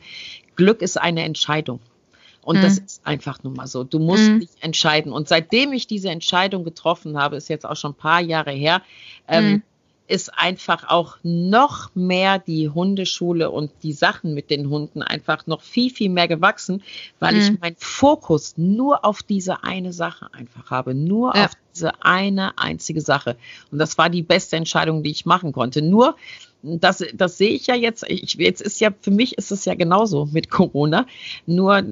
[0.56, 1.80] Glück ist eine Entscheidung.
[2.42, 2.62] Und mhm.
[2.62, 3.84] das ist einfach nun mal so.
[3.84, 4.40] Du musst mhm.
[4.40, 5.12] dich entscheiden.
[5.12, 8.82] Und seitdem ich diese Entscheidung getroffen habe, ist jetzt auch schon ein paar Jahre her,
[9.28, 9.64] ähm, mhm
[10.10, 15.62] ist einfach auch noch mehr die Hundeschule und die Sachen mit den Hunden einfach noch
[15.62, 16.82] viel, viel mehr gewachsen,
[17.20, 17.40] weil mhm.
[17.40, 21.46] ich meinen Fokus nur auf diese eine Sache einfach habe, nur ja.
[21.46, 23.38] auf diese eine einzige Sache.
[23.72, 25.84] Und das war die beste Entscheidung, die ich machen konnte.
[25.84, 26.16] Nur,
[26.64, 29.76] das, das sehe ich ja jetzt, ich, jetzt ist ja, für mich ist es ja
[29.76, 31.06] genauso mit Corona.
[31.46, 31.84] Nur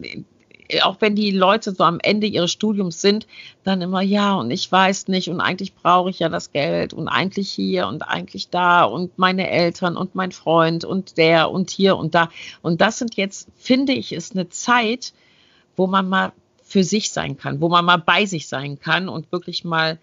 [0.81, 3.27] auch wenn die Leute so am Ende ihres Studiums sind,
[3.63, 7.07] dann immer, ja, und ich weiß nicht, und eigentlich brauche ich ja das Geld und
[7.07, 11.97] eigentlich hier und eigentlich da und meine Eltern und mein Freund und der und hier
[11.97, 12.29] und da.
[12.61, 15.13] Und das sind jetzt, finde ich, ist eine Zeit,
[15.75, 16.31] wo man mal
[16.63, 19.97] für sich sein kann, wo man mal bei sich sein kann und wirklich mal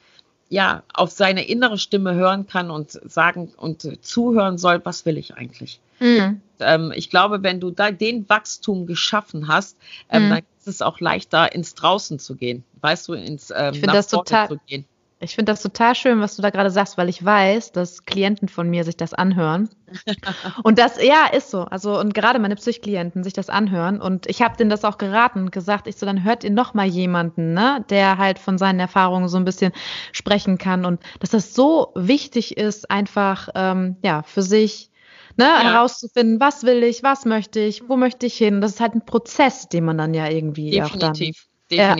[0.49, 5.35] ja auf seine innere Stimme hören kann und sagen und zuhören soll, was will ich
[5.35, 5.81] eigentlich?
[6.01, 6.41] Mhm.
[6.61, 9.77] Ähm, ich glaube, wenn du da den Wachstum geschaffen hast,
[10.09, 10.31] ähm, mhm.
[10.31, 12.65] dann ist es auch leichter, ins Draußen zu gehen.
[12.81, 14.85] Weißt du, ins ähm, ich nach das total, zu gehen.
[15.21, 18.49] Ich finde das total schön, was du da gerade sagst, weil ich weiß, dass Klienten
[18.49, 19.71] von mir sich das anhören.
[20.63, 21.63] und das, ja, ist so.
[21.63, 24.01] Also, und gerade meine Psychklienten sich das anhören.
[24.01, 26.75] Und ich habe denen das auch geraten und gesagt, ich so, dann hört ihr noch
[26.75, 29.73] mal jemanden, ne, der halt von seinen Erfahrungen so ein bisschen
[30.13, 30.85] sprechen kann.
[30.85, 34.91] Und dass das so wichtig ist, einfach, ähm, ja, für sich
[35.37, 35.63] ne, ja.
[35.63, 38.61] herauszufinden, was will ich, was möchte ich, wo möchte ich hin.
[38.61, 41.49] Das ist halt ein Prozess, den man dann ja irgendwie definitiv, auch dann, definitiv.
[41.71, 41.97] Ja,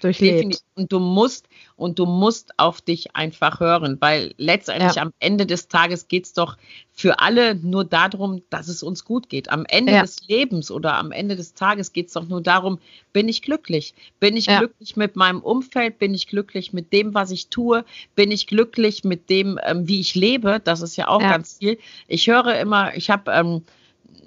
[0.00, 0.62] durchlebt.
[0.74, 5.02] Und du musst, und du musst auf dich einfach hören, weil letztendlich ja.
[5.02, 6.56] am Ende des Tages geht's doch
[6.92, 9.50] für alle nur darum, dass es uns gut geht.
[9.50, 10.02] Am Ende ja.
[10.02, 12.78] des Lebens oder am Ende des Tages geht's doch nur darum,
[13.12, 13.94] bin ich glücklich?
[14.20, 14.58] Bin ich ja.
[14.58, 15.98] glücklich mit meinem Umfeld?
[15.98, 17.84] Bin ich glücklich mit dem, was ich tue?
[18.14, 20.60] Bin ich glücklich mit dem, ähm, wie ich lebe?
[20.62, 21.78] Das ist ja auch ganz viel.
[22.06, 23.62] Ich höre immer, ich habe ähm,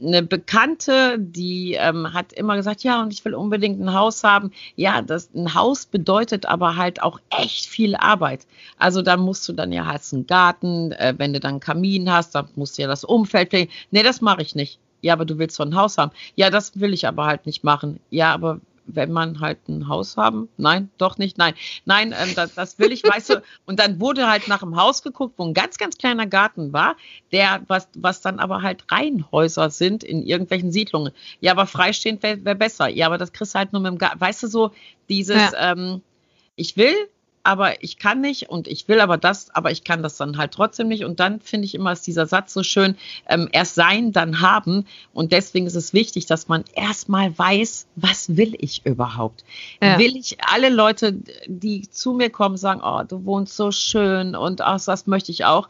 [0.02, 4.52] eine Bekannte, die ähm, hat immer gesagt, ja, und ich will unbedingt ein Haus haben.
[4.76, 8.48] Ja, das ein Haus bedeutet aber halt auch echt viel Arbeit.
[8.78, 12.12] Also da musst du dann ja halt einen Garten, äh, wenn du dann einen Kamin
[12.12, 13.72] hast, dann musst du ja das Umfeld pflegen.
[13.92, 14.80] Nee, das mache ich nicht.
[15.02, 16.12] Ja, aber du willst so ein Haus haben.
[16.36, 18.00] Ja, das will ich aber halt nicht machen.
[18.10, 18.60] Ja, aber
[18.96, 20.50] wenn man halt ein Haus haben?
[20.58, 21.54] Nein, doch nicht, nein.
[21.86, 23.44] Nein, ähm, das, das will ich, weißt du.
[23.66, 26.96] Und dann wurde halt nach dem Haus geguckt, wo ein ganz, ganz kleiner Garten war,
[27.32, 31.14] der, was, was dann aber halt Reihenhäuser sind in irgendwelchen Siedlungen.
[31.40, 32.88] Ja, aber freistehend wäre wär besser.
[32.88, 34.20] Ja, aber das kriegst du halt nur mit dem Garten.
[34.20, 34.72] Weißt du so,
[35.10, 35.72] dieses, ja.
[35.72, 36.02] ähm,
[36.56, 36.96] ich will,
[37.44, 40.52] aber ich kann nicht und ich will aber das, aber ich kann das dann halt
[40.52, 41.06] trotzdem nicht.
[41.06, 42.96] Und dann finde ich immer, ist dieser Satz so schön,
[43.28, 44.86] ähm, erst sein, dann haben.
[45.14, 49.44] Und deswegen ist es wichtig, dass man erstmal weiß, was will ich überhaupt?
[49.82, 49.98] Ja.
[49.98, 54.62] Will ich alle Leute, die zu mir kommen, sagen, oh, du wohnst so schön und
[54.62, 55.68] ach, das möchte ich auch.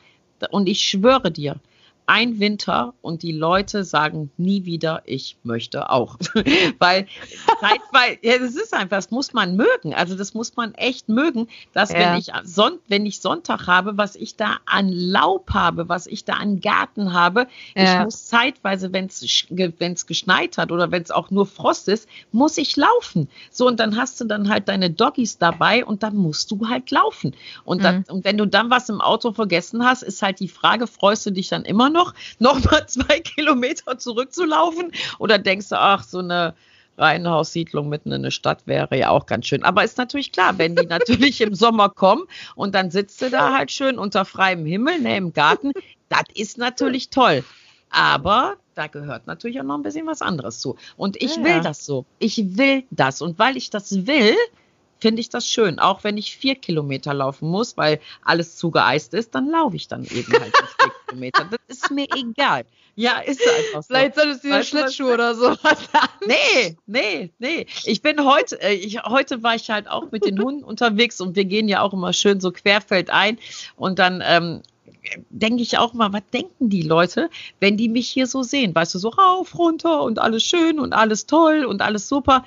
[0.50, 1.58] Und ich schwöre dir,
[2.06, 6.18] ein Winter und die Leute sagen nie wieder, ich möchte auch.
[6.80, 7.08] weil,
[7.92, 9.94] weil, ja, das ist einfach, das muss man mögen.
[9.94, 12.00] Also das muss man echt mögen, dass ja.
[12.00, 16.26] wenn ich Son wenn ich Sonntag habe, was ich da an Laub habe, was ich
[16.26, 18.00] da an Garten habe, ja.
[18.00, 22.58] ich muss zeitweise, wenn es geschneit hat oder wenn es auch nur Frost ist, muss
[22.58, 23.30] ich laufen.
[23.52, 26.92] So, und dann hast du dann halt deine Doggies dabei und dann musst du halt
[26.92, 27.36] laufen.
[27.64, 27.84] Und, mhm.
[27.84, 31.26] dann, und wenn du dann was im Auto vergessen hast, ist halt die Frage, freust
[31.26, 34.92] du dich dann immer noch, noch mal zwei Kilometer zurückzulaufen?
[35.20, 36.54] Oder denkst du, ach, so eine
[36.98, 39.64] Reihenhaussiedlung mitten in der Stadt wäre ja auch ganz schön.
[39.64, 42.24] Aber ist natürlich klar, wenn die natürlich im Sommer kommen
[42.56, 45.72] und dann sitzt du da halt schön unter freiem Himmel, ne, im Garten,
[46.10, 47.44] das ist natürlich toll.
[47.90, 50.78] Aber da gehört natürlich auch noch ein bisschen was anderes zu.
[50.96, 51.44] Und ich ja.
[51.44, 52.06] will das so.
[52.20, 53.22] Ich will das.
[53.22, 54.36] Und weil ich das will,
[55.02, 55.80] finde ich das schön.
[55.80, 60.06] Auch wenn ich vier Kilometer laufen muss, weil alles zugeeist ist, dann laufe ich dann
[60.06, 61.48] eben halt vier Kilometer.
[61.50, 62.66] Das ist mir egal.
[62.96, 63.88] Ja, ist einfach so.
[63.88, 65.78] Vielleicht solltest du dir Schlittschuh oder so was
[66.26, 67.66] Nee, nee, nee.
[67.86, 71.36] Ich bin heute, äh, ich, heute war ich halt auch mit den Hunden unterwegs und
[71.36, 73.40] wir gehen ja auch immer schön so querfeld ein
[73.76, 74.62] und dann ähm,
[75.30, 78.76] denke ich auch mal, was denken die Leute, wenn die mich hier so sehen?
[78.76, 82.46] Weißt du, so rauf, runter und alles schön und alles toll und alles super.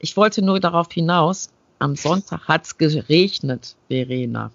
[0.00, 1.50] Ich wollte nur darauf hinaus,
[1.84, 4.50] am Sonntag hat es geregnet, Verena.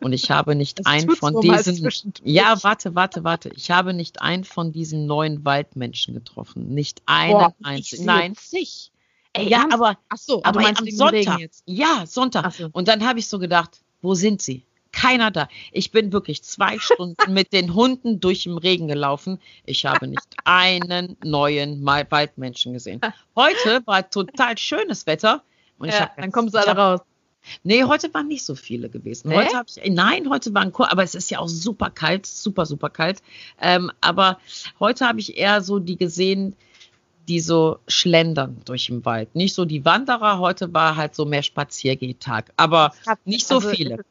[0.00, 2.12] Und ich habe nicht einen von diesen.
[2.24, 3.48] Ja, warte, warte, warte.
[3.54, 6.74] Ich habe nicht einen von diesen neuen Waldmenschen getroffen.
[6.74, 8.04] Nicht einen einzigen.
[8.04, 8.34] Nein.
[8.38, 8.90] Sich.
[9.32, 11.40] Ey, ja, aber, Ach so, aber am Sonntag.
[11.64, 12.52] Ja, Sonntag.
[12.52, 12.68] So.
[12.72, 14.64] Und dann habe ich so gedacht, wo sind sie?
[14.90, 15.48] keiner da.
[15.70, 19.38] Ich bin wirklich zwei Stunden mit den Hunden durch den Regen gelaufen.
[19.64, 23.00] Ich habe nicht einen neuen Waldmenschen gesehen.
[23.36, 25.42] Heute war total schönes Wetter.
[25.78, 27.00] Und ja, dann kommen sie alle raus.
[27.62, 29.28] Nee, heute waren nicht so viele gewesen.
[29.28, 29.36] Nee?
[29.36, 32.90] Heute habe ich, nein, heute waren aber es ist ja auch super kalt, super, super
[32.90, 33.22] kalt.
[33.60, 34.38] Ähm, aber
[34.80, 36.56] heute habe ich eher so die gesehen,
[37.28, 39.34] die so schlendern durch den Wald.
[39.34, 42.92] Nicht so die Wanderer, heute war halt so mehr Spaziergehtag, aber
[43.24, 44.04] nicht so also, viele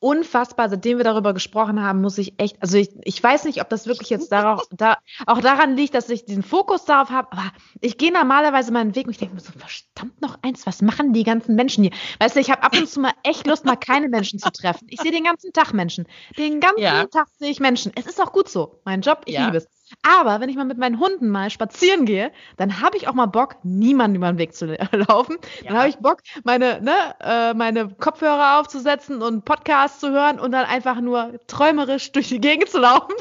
[0.00, 3.68] unfassbar, seitdem wir darüber gesprochen haben, muss ich echt, also ich, ich weiß nicht, ob
[3.68, 7.52] das wirklich jetzt darauf, da, auch daran liegt, dass ich diesen Fokus darauf habe, aber
[7.80, 11.12] ich gehe normalerweise meinen Weg und ich denke mir so, verdammt noch eins, was machen
[11.12, 11.92] die ganzen Menschen hier?
[12.18, 14.86] Weißt du, ich habe ab und zu mal echt Lust, mal keine Menschen zu treffen.
[14.88, 16.06] Ich sehe den ganzen Tag Menschen.
[16.38, 17.04] Den ganzen ja.
[17.04, 17.92] Tag sehe ich Menschen.
[17.94, 18.80] Es ist auch gut so.
[18.84, 19.46] Mein Job, ich ja.
[19.46, 19.68] liebe es.
[20.02, 23.26] Aber wenn ich mal mit meinen Hunden mal spazieren gehe, dann habe ich auch mal
[23.26, 25.38] Bock, niemanden über den Weg zu laufen.
[25.62, 25.68] Ja.
[25.68, 30.52] Dann habe ich Bock, meine, ne, äh, meine Kopfhörer aufzusetzen und Podcasts zu hören und
[30.52, 33.14] dann einfach nur träumerisch durch die Gegend zu laufen.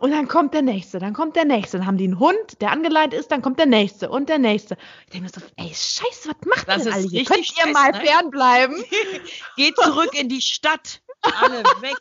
[0.00, 1.78] Und dann kommt der nächste, dann kommt der nächste.
[1.78, 4.76] Dann haben die einen Hund, der angeleitet ist, dann kommt der nächste und der nächste.
[5.06, 7.24] Ich denke mir so, ey, scheiße, was macht das denn alle hier?
[7.24, 8.00] Könnt ihr mal ne?
[8.00, 8.76] fernbleiben?
[9.56, 11.00] Geht zurück in die Stadt
[11.40, 11.96] alle weg.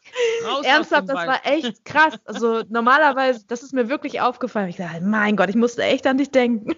[0.45, 2.13] Raus Ernsthaft, das war echt krass.
[2.25, 4.69] Also normalerweise, das ist mir wirklich aufgefallen.
[4.69, 6.75] Ich dachte, mein Gott, ich musste echt an dich denken.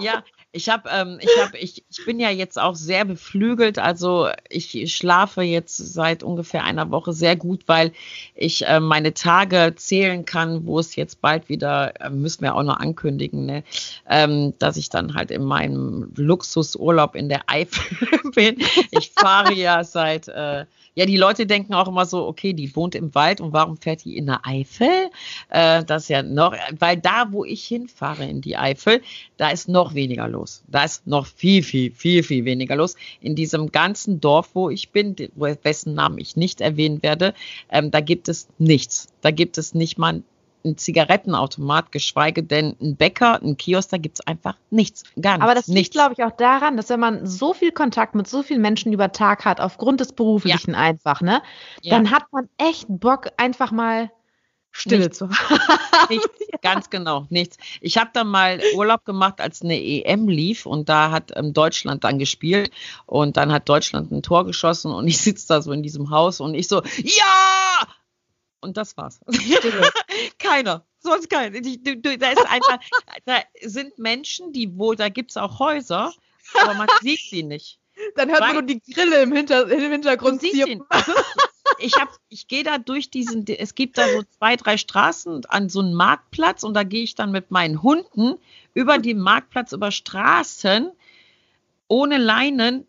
[0.00, 0.24] Ja,
[0.56, 3.80] ich habe, ähm, ich habe, ich, ich bin ja jetzt auch sehr beflügelt.
[3.80, 7.92] Also ich schlafe jetzt seit ungefähr einer Woche sehr gut, weil
[8.36, 12.62] ich äh, meine Tage zählen kann, wo es jetzt bald wieder, äh, müssen wir auch
[12.62, 13.64] noch ankündigen, ne,
[14.08, 18.58] ähm, dass ich dann halt in meinem Luxusurlaub in der Eifel bin.
[18.92, 22.94] Ich fahre ja seit äh, ja, die Leute denken auch immer so, okay, die wohnt
[22.94, 25.10] im Wald und warum fährt die in der Eifel?
[25.50, 29.02] Äh, das ja noch, weil da, wo ich hinfahre in die Eifel,
[29.36, 30.62] da ist noch weniger los.
[30.68, 32.96] Da ist noch viel, viel, viel, viel weniger los.
[33.20, 37.34] In diesem ganzen Dorf, wo ich bin, wessen Namen ich nicht erwähnen werde,
[37.70, 39.08] ähm, da gibt es nichts.
[39.20, 40.22] Da gibt es nicht mal
[40.64, 45.44] ein Zigarettenautomat, geschweige denn ein Bäcker, ein Kiosk, da gibt es einfach nichts, gar nichts.
[45.44, 48.42] Aber das liegt, glaube ich, auch daran, dass wenn man so viel Kontakt mit so
[48.42, 50.78] vielen Menschen über Tag hat, aufgrund des Beruflichen ja.
[50.78, 51.42] einfach, ne,
[51.82, 51.94] ja.
[51.94, 54.10] dann hat man echt Bock, einfach mal
[54.76, 55.18] Stille nichts.
[55.18, 55.60] zu haben.
[56.10, 56.28] Nichts,
[56.62, 57.58] ganz genau, nichts.
[57.80, 62.02] Ich habe da mal Urlaub gemacht, als eine EM lief und da hat ähm, Deutschland
[62.04, 62.72] dann gespielt
[63.06, 66.40] und dann hat Deutschland ein Tor geschossen und ich sitze da so in diesem Haus
[66.40, 67.86] und ich so, ja!
[68.64, 69.20] Und das war's.
[70.38, 70.86] Keiner.
[71.00, 71.60] Sonst keiner.
[71.60, 72.78] Da ist einfach,
[73.26, 76.14] da sind Menschen, die wohl, da gibt es auch Häuser,
[76.62, 77.78] aber man sieht sie nicht.
[78.16, 80.42] Dann hört Weil, man nur die Grille im, Hinter, im Hintergrund.
[81.78, 85.68] Ich, hab, ich gehe da durch diesen, es gibt da so zwei, drei Straßen an
[85.68, 88.36] so einen Marktplatz und da gehe ich dann mit meinen Hunden
[88.72, 90.90] über den Marktplatz, über Straßen,
[91.88, 92.86] ohne Leinen.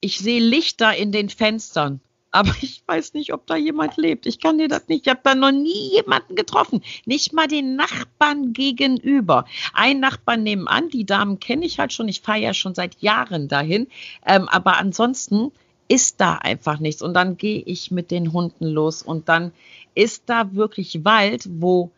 [0.00, 2.00] Ich sehe Lichter in den Fenstern
[2.36, 4.26] aber ich weiß nicht, ob da jemand lebt.
[4.26, 5.06] Ich kann dir das nicht.
[5.06, 6.82] Ich habe da noch nie jemanden getroffen.
[7.06, 9.46] Nicht mal den Nachbarn gegenüber.
[9.72, 12.08] Ein Nachbarn nebenan, die Damen kenne ich halt schon.
[12.08, 13.86] Ich fahre ja schon seit Jahren dahin.
[14.26, 15.50] Ähm, aber ansonsten
[15.88, 17.00] ist da einfach nichts.
[17.00, 19.52] Und dann gehe ich mit den Hunden los und dann
[19.94, 21.90] ist da wirklich Wald, wo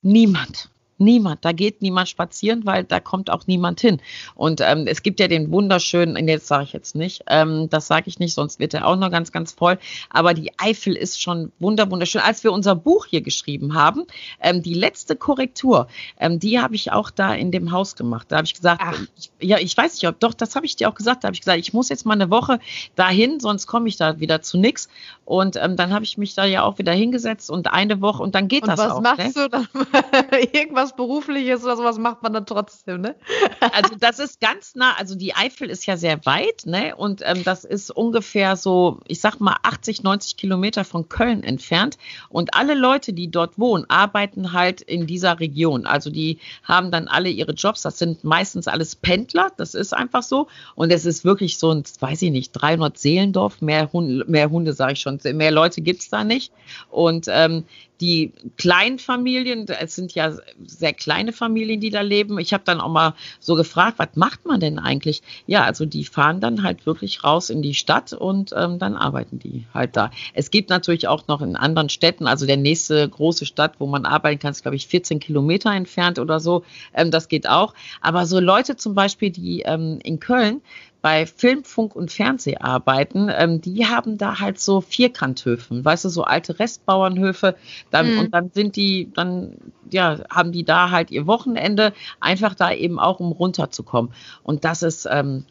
[0.00, 4.00] niemand Niemand, da geht niemand spazieren, weil da kommt auch niemand hin.
[4.34, 8.04] Und ähm, es gibt ja den wunderschönen, jetzt sage ich jetzt nicht, ähm, das sage
[8.06, 9.78] ich nicht, sonst wird er auch noch ganz, ganz voll.
[10.10, 12.22] Aber die Eifel ist schon wunder, wunderschön.
[12.22, 14.04] Als wir unser Buch hier geschrieben haben,
[14.40, 18.26] ähm, die letzte Korrektur, ähm, die habe ich auch da in dem Haus gemacht.
[18.30, 18.82] Da habe ich gesagt,
[19.18, 21.24] ich, ja, ich weiß nicht, ob doch, das habe ich dir auch gesagt.
[21.24, 22.58] Da habe ich gesagt, ich muss jetzt mal eine Woche
[22.94, 24.88] dahin, sonst komme ich da wieder zu nichts.
[25.24, 28.34] Und ähm, dann habe ich mich da ja auch wieder hingesetzt und eine Woche und
[28.34, 29.00] dann geht und das was auch.
[29.00, 29.32] machst ne?
[29.34, 29.68] du dann?
[30.52, 33.16] Irgendwas Berufliches oder sowas macht man dann trotzdem, ne?
[33.72, 36.94] Also das ist ganz nah, also die Eifel ist ja sehr weit, ne?
[36.94, 41.98] Und ähm, das ist ungefähr so, ich sag mal 80, 90 Kilometer von Köln entfernt.
[42.28, 45.86] Und alle Leute, die dort wohnen, arbeiten halt in dieser Region.
[45.86, 47.82] Also die haben dann alle ihre Jobs.
[47.82, 49.50] Das sind meistens alles Pendler.
[49.56, 50.48] Das ist einfach so.
[50.74, 53.60] Und es ist wirklich so ein, weiß ich nicht, 300 Seelendorf.
[53.60, 55.18] Mehr Hunde, mehr Hunde sage ich schon.
[55.34, 56.52] Mehr Leute gibt's da nicht.
[56.90, 57.64] Und ähm,
[58.00, 60.32] die kleinen Familien, es sind ja
[60.64, 62.38] sehr kleine Familien, die da leben.
[62.38, 65.22] Ich habe dann auch mal so gefragt, was macht man denn eigentlich?
[65.46, 69.38] Ja, also die fahren dann halt wirklich raus in die Stadt und ähm, dann arbeiten
[69.38, 70.10] die halt da.
[70.34, 74.04] Es gibt natürlich auch noch in anderen Städten, also der nächste große Stadt, wo man
[74.04, 76.64] arbeiten kann, ist glaube ich 14 Kilometer entfernt oder so.
[76.94, 77.74] Ähm, das geht auch.
[78.00, 80.60] Aber so Leute zum Beispiel, die ähm, in Köln
[81.06, 86.08] bei Film, Funk und Fernseh arbeiten, ähm, die haben da halt so Vierkanthöfen, weißt du,
[86.08, 87.54] so alte Restbauernhöfe.
[87.92, 88.18] Dann, Mhm.
[88.18, 89.56] Und dann sind die, dann
[89.88, 94.12] ja, haben die da halt ihr Wochenende, einfach da eben auch, um runterzukommen.
[94.42, 95.44] Und das ist, ähm,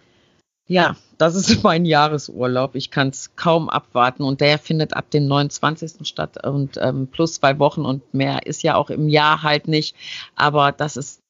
[0.67, 2.75] ja, das ist mein Jahresurlaub.
[2.75, 4.23] Ich kann es kaum abwarten.
[4.23, 6.05] Und der findet ab dem 29.
[6.05, 9.95] statt und ähm, plus zwei Wochen und mehr ist ja auch im Jahr halt nicht.
[10.35, 11.21] Aber das ist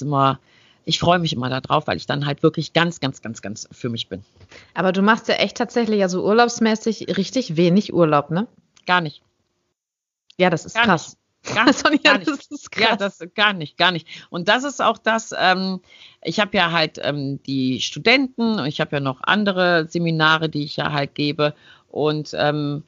[0.00, 0.40] immer,
[0.86, 3.88] ich freue mich immer darauf, weil ich dann halt wirklich ganz, ganz, ganz, ganz für
[3.88, 4.22] mich bin.
[4.72, 8.46] Aber du machst ja echt tatsächlich, also urlaubsmäßig, richtig wenig Urlaub, ne?
[8.86, 9.20] Gar nicht.
[10.38, 11.16] Ja, das ist Gar krass.
[11.42, 12.30] Gar, Sonja, gar nicht.
[12.30, 12.88] das ist krass.
[12.88, 14.06] Ja, das gar nicht, gar nicht.
[14.30, 15.80] Und das ist auch das, ähm,
[16.22, 20.62] ich habe ja halt ähm, die Studenten und ich habe ja noch andere Seminare, die
[20.62, 21.54] ich ja halt gebe.
[21.88, 22.84] Und ähm,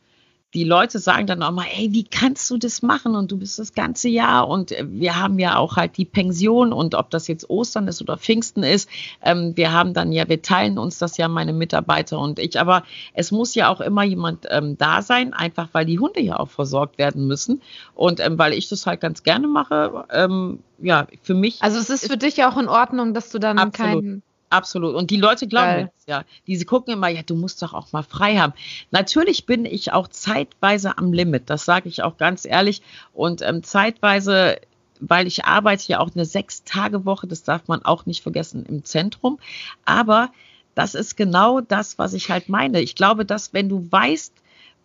[0.54, 3.14] die Leute sagen dann auch mal, ey, wie kannst du das machen?
[3.14, 6.72] Und du bist das ganze Jahr und äh, wir haben ja auch halt die Pension
[6.72, 8.88] und ob das jetzt Ostern ist oder Pfingsten ist,
[9.22, 12.84] ähm, wir haben dann ja, wir teilen uns das ja, meine Mitarbeiter und ich, aber
[13.12, 16.48] es muss ja auch immer jemand ähm, da sein, einfach weil die Hunde ja auch
[16.48, 17.60] versorgt werden müssen
[17.94, 21.62] und ähm, weil ich das halt ganz gerne mache, ähm, ja, für mich.
[21.62, 24.02] Also es ist für dich auch in Ordnung, dass du dann Absolut.
[24.02, 24.22] keinen.
[24.50, 24.94] Absolut.
[24.94, 25.90] Und die Leute glauben Geil.
[25.94, 26.24] jetzt, ja.
[26.46, 28.54] Diese gucken immer, ja, du musst doch auch mal frei haben.
[28.90, 31.50] Natürlich bin ich auch zeitweise am Limit.
[31.50, 32.82] Das sage ich auch ganz ehrlich.
[33.12, 34.56] Und ähm, zeitweise,
[35.00, 39.38] weil ich arbeite ja auch eine Sechs-Tage-Woche, das darf man auch nicht vergessen, im Zentrum.
[39.84, 40.30] Aber
[40.74, 42.80] das ist genau das, was ich halt meine.
[42.80, 44.32] Ich glaube, dass wenn du weißt,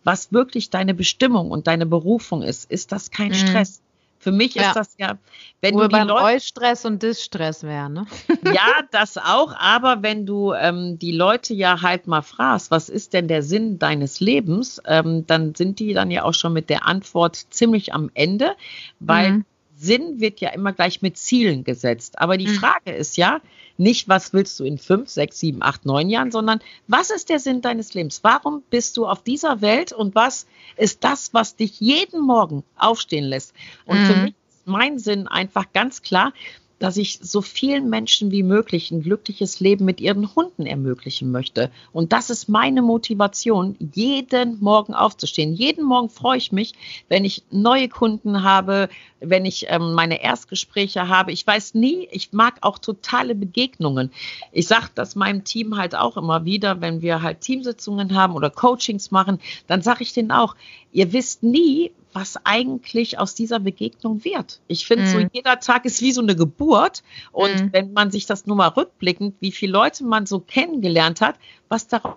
[0.02, 3.34] was wirklich deine Bestimmung und deine Berufung ist, ist das kein Mhm.
[3.34, 3.80] Stress.
[4.24, 4.68] Für mich Ja.
[4.68, 5.18] ist das ja,
[5.60, 8.06] wenn Wo du die beim Leute Eustress und Distress wären, ne?
[8.54, 13.12] ja, das auch, aber wenn du ähm, die Leute ja halt mal fragst, was ist
[13.12, 16.86] denn der Sinn deines Lebens, ähm, dann sind die dann ja auch schon mit der
[16.86, 18.56] Antwort ziemlich am Ende,
[18.98, 19.44] weil Mhm.
[19.76, 22.18] Sinn wird ja immer gleich mit Zielen gesetzt.
[22.18, 22.54] Aber die Mhm.
[22.54, 23.40] Frage ist ja
[23.76, 27.40] nicht, was willst du in fünf, sechs, sieben, acht, neun Jahren, sondern was ist der
[27.40, 28.20] Sinn deines Lebens?
[28.22, 33.24] Warum bist du auf dieser Welt und was ist das, was dich jeden Morgen aufstehen
[33.24, 33.52] lässt?
[33.84, 34.22] Und für Mhm.
[34.22, 36.32] mich ist mein Sinn einfach ganz klar,
[36.78, 41.70] dass ich so vielen Menschen wie möglich ein glückliches Leben mit ihren Hunden ermöglichen möchte.
[41.92, 45.54] Und das ist meine Motivation, jeden Morgen aufzustehen.
[45.54, 46.74] Jeden Morgen freue ich mich,
[47.08, 48.88] wenn ich neue Kunden habe,
[49.20, 51.32] wenn ich ähm, meine Erstgespräche habe.
[51.32, 54.10] Ich weiß nie, ich mag auch totale Begegnungen.
[54.52, 58.50] Ich sage das meinem Team halt auch immer wieder, wenn wir halt Teamsitzungen haben oder
[58.50, 60.56] Coachings machen, dann sage ich denen auch,
[60.92, 64.60] ihr wisst nie, was eigentlich aus dieser Begegnung wird.
[64.68, 65.28] Ich finde, so Mhm.
[65.32, 67.02] jeder Tag ist wie so eine Geburt.
[67.32, 67.72] Und Mhm.
[67.72, 71.34] wenn man sich das nur mal rückblickend, wie viele Leute man so kennengelernt hat,
[71.68, 72.14] was daraus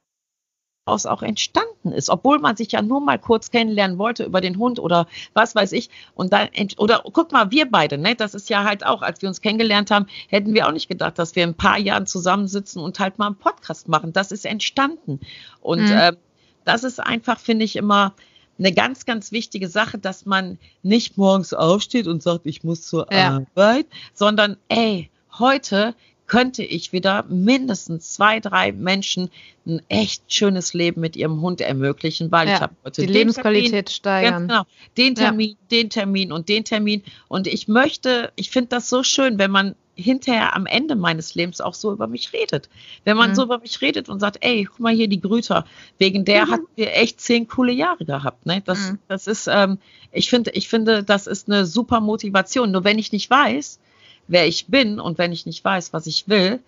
[1.05, 4.79] auch entstanden ist, obwohl man sich ja nur mal kurz kennenlernen wollte über den Hund
[4.79, 5.89] oder was weiß ich.
[6.13, 9.27] Und dann, oder guck mal, wir beide, ne, das ist ja halt auch, als wir
[9.29, 12.81] uns kennengelernt haben, hätten wir auch nicht gedacht, dass wir in ein paar Jahren zusammensitzen
[12.81, 14.13] und halt mal einen Podcast machen.
[14.13, 15.19] Das ist entstanden.
[15.59, 15.95] Und Mhm.
[15.97, 16.17] ähm,
[16.65, 18.13] das ist einfach, finde ich, immer
[18.59, 23.07] eine ganz, ganz wichtige Sache, dass man nicht morgens aufsteht und sagt, ich muss zur
[23.11, 23.37] Ja.
[23.55, 25.93] Arbeit, sondern ey, heute
[26.25, 29.29] könnte ich wieder mindestens zwei, drei Menschen
[29.65, 33.71] ein echt schönes Leben mit ihrem Hund ermöglichen, weil ich Ja, habe heute Die Lebensqualität
[33.71, 34.47] Termin, steigern.
[34.47, 34.63] Genau.
[34.97, 35.23] Den Ja.
[35.23, 37.01] Termin, den Termin und den Termin.
[37.29, 41.59] Und ich möchte, ich finde das so schön, wenn man hinterher am Ende meines Lebens
[41.59, 42.69] auch so über mich redet.
[43.03, 43.35] Wenn man mhm.
[43.35, 45.65] so über mich redet und sagt, ey, guck mal hier die Grüter,
[45.97, 46.51] wegen der mhm.
[46.51, 48.45] hatten wir echt zehn coole Jahre gehabt.
[48.45, 48.61] Ne?
[48.63, 48.99] Das, mhm.
[49.07, 49.79] das ist, ähm,
[50.11, 52.71] ich finde, ich finde, das ist eine super Motivation.
[52.71, 53.79] Nur wenn ich nicht weiß,
[54.27, 56.59] wer ich bin und wenn ich nicht weiß, was ich will,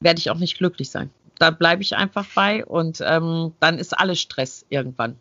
[0.00, 1.10] werde ich auch nicht glücklich sein.
[1.38, 5.16] Da bleibe ich einfach bei und ähm, dann ist alles Stress irgendwann.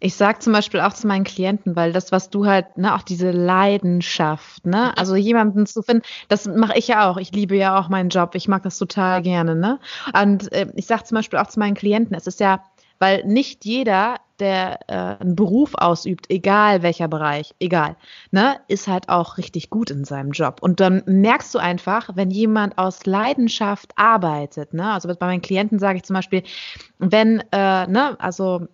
[0.00, 3.02] Ich sage zum Beispiel auch zu meinen Klienten, weil das, was du halt, ne, auch
[3.02, 7.16] diese Leidenschaft, ne, also jemanden zu finden, das mache ich ja auch.
[7.16, 8.34] Ich liebe ja auch meinen Job.
[8.34, 9.78] Ich mag das total gerne, ne?
[10.20, 12.62] Und äh, ich sage zum Beispiel auch zu meinen Klienten, es ist ja,
[12.98, 17.96] weil nicht jeder, der äh, einen Beruf ausübt, egal welcher Bereich, egal,
[18.30, 20.58] ne, ist halt auch richtig gut in seinem Job.
[20.60, 25.78] Und dann merkst du einfach, wenn jemand aus Leidenschaft arbeitet, ne, also bei meinen Klienten
[25.78, 26.42] sage ich zum Beispiel,
[26.98, 28.66] wenn, äh, ne, also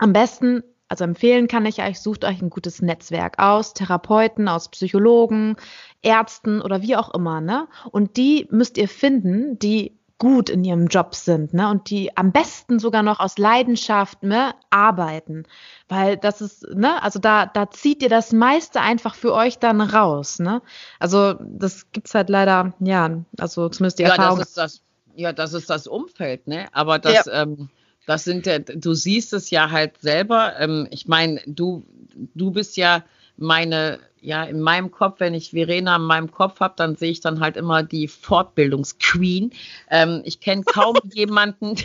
[0.00, 4.70] am besten, also empfehlen kann ich euch, sucht euch ein gutes Netzwerk aus, Therapeuten, aus
[4.70, 5.56] Psychologen,
[6.02, 7.68] Ärzten oder wie auch immer, ne?
[7.92, 11.68] Und die müsst ihr finden, die gut in ihrem Job sind, ne?
[11.70, 15.44] Und die am besten sogar noch aus Leidenschaft ne, arbeiten.
[15.88, 19.80] Weil das ist, ne, also da, da zieht ihr das meiste einfach für euch dann
[19.80, 20.60] raus, ne?
[20.98, 24.38] Also das gibt's halt leider, ja, also zumindest die ja, Erfahrung.
[24.38, 24.82] Das ist das,
[25.14, 26.68] ja, das ist das Umfeld, ne?
[26.72, 27.42] Aber das, ja.
[27.42, 27.70] ähm,
[28.10, 30.58] das sind ja, du siehst es ja halt selber.
[30.58, 31.86] Ähm, ich meine, du,
[32.34, 33.04] du bist ja
[33.36, 37.20] meine, ja, in meinem Kopf, wenn ich Verena in meinem Kopf habe, dann sehe ich
[37.20, 39.52] dann halt immer die Fortbildungsqueen.
[39.90, 41.76] Ähm, ich kenne kaum jemanden,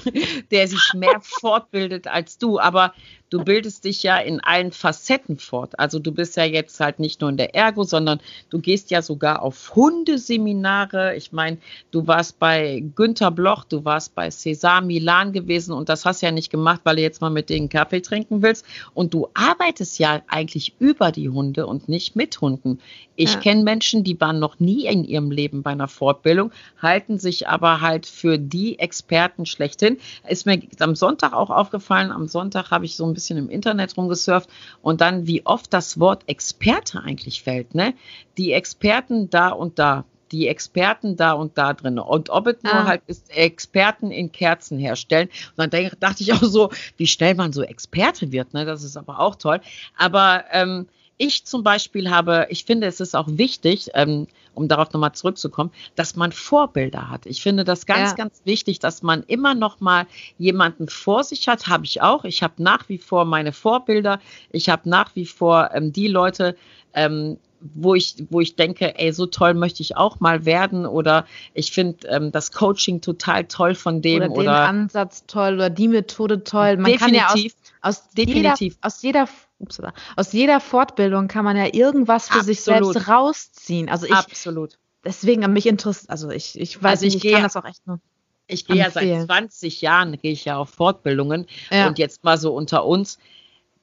[0.52, 2.94] der sich mehr fortbildet als du, aber
[3.30, 5.78] du bildest dich ja in allen Facetten fort.
[5.80, 8.20] Also du bist ja jetzt halt nicht nur in der Ergo, sondern
[8.50, 11.16] du gehst ja sogar auf Hundeseminare.
[11.16, 11.58] Ich meine,
[11.92, 16.32] du warst bei Günter Bloch, du warst bei Cesar Milan gewesen und das hast ja
[16.32, 18.66] nicht gemacht, weil du jetzt mal mit denen Kaffee trinken willst.
[18.94, 22.80] Und du arbeitest ja eigentlich über die Hunde und nicht mit Hunden.
[23.16, 23.40] Ich ja.
[23.40, 26.52] kenne Menschen, die waren noch nie in ihrem Leben bei einer Fortbildung,
[26.82, 29.98] halten sich aber halt für die Experten schlechthin.
[30.28, 32.12] Ist mir am Sonntag auch aufgefallen.
[32.12, 34.50] Am Sonntag habe ich so ein bisschen im Internet rumgesurft
[34.82, 37.76] und dann, wie oft das Wort Experte eigentlich fällt.
[37.76, 37.94] Ne?
[38.38, 42.00] Die Experten da und da die Experten da und da drin.
[42.00, 42.86] Und ob es nur ah.
[42.86, 45.30] halt ist, Experten in Kerzen herstellen.
[45.56, 48.66] Und dann dachte ich auch so, wie schnell man so Experte wird, ne?
[48.66, 49.62] Das ist aber auch toll.
[49.98, 50.88] Aber ähm,
[51.18, 55.72] ich zum Beispiel habe, ich finde, es ist auch wichtig, ähm, um darauf nochmal zurückzukommen,
[55.96, 57.26] dass man Vorbilder hat.
[57.26, 58.16] Ich finde das ganz, ja.
[58.16, 60.08] ganz wichtig, dass man immer noch mal
[60.38, 61.68] jemanden vor sich hat.
[61.68, 62.26] Habe ich auch.
[62.26, 64.20] Ich habe nach wie vor meine Vorbilder.
[64.52, 66.56] Ich habe nach wie vor ähm, die Leute,
[66.94, 67.38] ähm,
[67.74, 71.72] wo ich, wo ich denke, ey, so toll möchte ich auch mal werden oder ich
[71.72, 75.88] finde ähm, das Coaching total toll von dem oder den oder Ansatz toll oder die
[75.88, 76.78] Methode toll.
[76.78, 77.56] Man definitiv, kann ja aus,
[77.86, 78.74] aus definitiv.
[78.74, 79.30] Jeder, aus jeder
[79.60, 82.46] upsala, aus jeder Fortbildung kann man ja irgendwas für Absolut.
[82.48, 83.90] sich selbst rausziehen.
[83.90, 84.80] Also ich, Absolut.
[85.04, 87.66] Deswegen an mich interessiert, also ich, ich weiß also ich nicht, ich kann das auch
[87.66, 88.00] echt nur.
[88.48, 91.88] Ich gehe ja seit 20 Jahren, gehe ich ja auf Fortbildungen ja.
[91.88, 93.20] und jetzt mal so unter uns.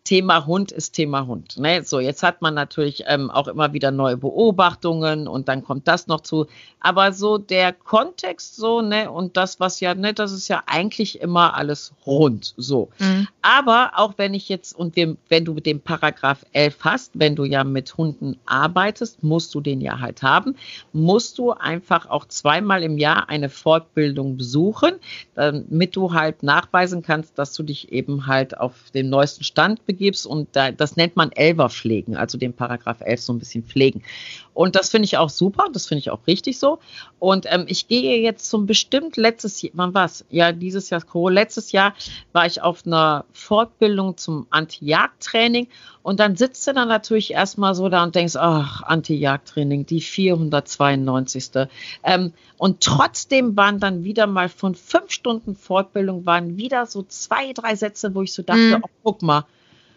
[0.05, 1.59] Thema Hund ist Thema Hund.
[1.59, 1.85] Ne?
[1.85, 6.09] So, jetzt hat man natürlich ähm, auch immer wieder neue Beobachtungen und dann kommt das
[6.09, 6.47] noch zu.
[6.81, 11.21] Aber so der Kontext so, ne, und das, was ja, ne, das ist ja eigentlich
[11.21, 12.55] immer alles rund.
[12.57, 12.89] So.
[12.99, 13.29] Mhm.
[13.43, 17.45] Aber auch wenn ich jetzt, und wir, wenn du den Paragraph 11 hast, wenn du
[17.45, 20.57] ja mit Hunden arbeitest, musst du den ja halt haben,
[20.93, 24.95] musst du einfach auch zweimal im Jahr eine Fortbildung besuchen,
[25.35, 30.27] damit du halt nachweisen kannst, dass du dich eben halt auf dem neuesten Stand begibst
[30.27, 34.03] und da, das nennt man Elverpflegen, also den Paragraph 11 so ein bisschen pflegen.
[34.55, 36.79] Und das finde ich auch super, das finde ich auch richtig so.
[37.19, 40.25] Und ähm, ich gehe jetzt zum bestimmt letztes Jahr, wann was?
[40.29, 41.95] Ja, dieses Jahr, letztes Jahr
[42.33, 45.69] war ich auf einer Fortbildung zum Anti-Jagd-Training
[46.03, 51.69] und dann sitzt du dann natürlich erstmal so da und denkst, ach, Anti-Jagd-Training, die 492.
[52.03, 57.53] Ähm, und trotzdem waren dann wieder mal von fünf Stunden Fortbildung waren wieder so zwei,
[57.53, 58.83] drei Sätze, wo ich so dachte, mhm.
[58.83, 59.47] oh, guck mal,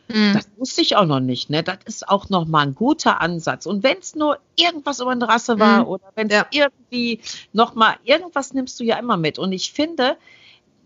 [0.08, 0.34] Mhm.
[0.34, 1.50] Das wusste ich auch noch nicht.
[1.50, 1.64] Ne?
[1.64, 3.66] Das ist auch noch mal ein guter Ansatz.
[3.66, 5.88] Und wenn es nur irgendwas über eine Rasse war mhm.
[5.88, 6.48] oder wenn es ja.
[6.52, 7.20] irgendwie
[7.54, 9.40] noch mal irgendwas nimmst du ja immer mit.
[9.40, 10.18] Und ich finde,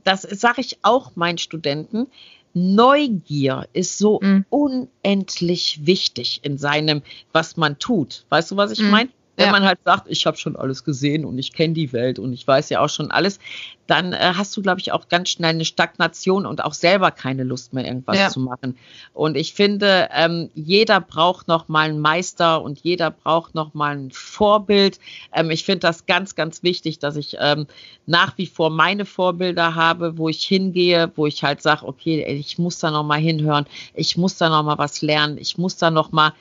[0.03, 2.07] das sage ich auch meinen Studenten,
[2.53, 4.45] Neugier ist so mhm.
[4.49, 8.25] unendlich wichtig in seinem, was man tut.
[8.29, 8.89] Weißt du, was ich mhm.
[8.89, 9.09] meine?
[9.39, 9.51] Wenn ja.
[9.53, 12.45] man halt sagt, ich habe schon alles gesehen und ich kenne die Welt und ich
[12.45, 13.39] weiß ja auch schon alles,
[13.87, 17.45] dann äh, hast du, glaube ich, auch ganz schnell eine Stagnation und auch selber keine
[17.45, 18.27] Lust mehr, irgendwas ja.
[18.27, 18.77] zu machen.
[19.13, 23.95] Und ich finde, ähm, jeder braucht noch mal einen Meister und jeder braucht noch mal
[23.95, 24.99] ein Vorbild.
[25.33, 27.65] Ähm, ich finde das ganz, ganz wichtig, dass ich ähm,
[28.07, 32.57] nach wie vor meine Vorbilder habe, wo ich hingehe, wo ich halt sage, okay, ich
[32.57, 35.91] muss da noch mal hinhören, ich muss da noch mal was lernen, ich muss da
[35.91, 36.33] noch mal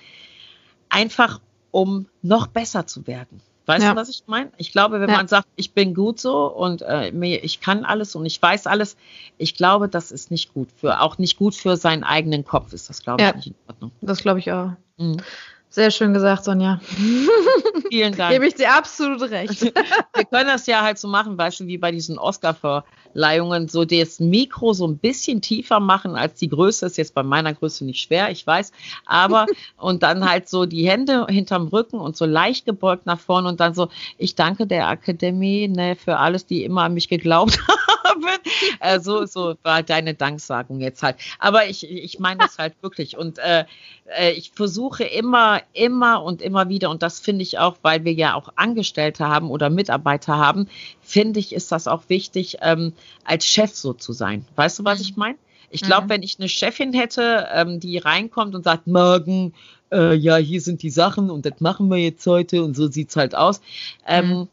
[0.89, 1.39] einfach
[1.71, 3.41] um noch besser zu werden.
[3.67, 3.91] Weißt ja.
[3.93, 4.51] du, was ich meine?
[4.57, 5.17] Ich glaube, wenn ja.
[5.17, 8.97] man sagt, ich bin gut so und äh, ich kann alles und ich weiß alles,
[9.37, 12.89] ich glaube, das ist nicht gut für, auch nicht gut für seinen eigenen Kopf ist
[12.89, 13.91] das, glaube ich, nicht in Ordnung.
[14.01, 14.71] Das glaube ich auch.
[14.97, 15.19] Mhm.
[15.71, 16.81] Sehr schön gesagt, Sonja.
[17.91, 18.33] Vielen Dank.
[18.33, 19.61] Gebe ich dir absolut recht.
[20.15, 24.19] Wir können das ja halt so machen, weißt du, wie bei diesen Oscar-Verleihungen, so das
[24.19, 26.87] Mikro so ein bisschen tiefer machen als die Größe.
[26.87, 28.73] Ist jetzt bei meiner Größe nicht schwer, ich weiß.
[29.05, 29.45] Aber,
[29.77, 33.61] und dann halt so die Hände hinterm Rücken und so leicht gebeugt nach vorne und
[33.61, 38.25] dann so, ich danke der Akademie ne, für alles, die immer an mich geglaubt haben.
[38.81, 41.17] Äh, so, so war deine Danksagung jetzt halt.
[41.39, 43.17] Aber ich, ich meine das halt wirklich.
[43.17, 43.65] Und äh,
[44.17, 48.13] äh, ich versuche immer, immer und immer wieder, und das finde ich auch, weil wir
[48.13, 50.69] ja auch Angestellte haben oder Mitarbeiter haben,
[51.01, 52.93] finde ich, ist das auch wichtig, ähm,
[53.25, 54.45] als Chef so zu sein.
[54.57, 55.05] Weißt du, was mhm.
[55.05, 55.39] ich meine?
[55.71, 56.09] Ich glaube, mhm.
[56.11, 59.53] wenn ich eine Chefin hätte, ähm, die reinkommt und sagt, morgen,
[59.93, 63.17] äh, ja, hier sind die Sachen und das machen wir jetzt heute und so sieht's
[63.17, 63.61] halt aus.
[64.07, 64.49] Ähm, mhm.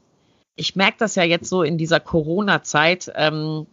[0.58, 3.12] Ich merke das ja jetzt so in dieser Corona-Zeit.
[3.16, 3.66] Ähm,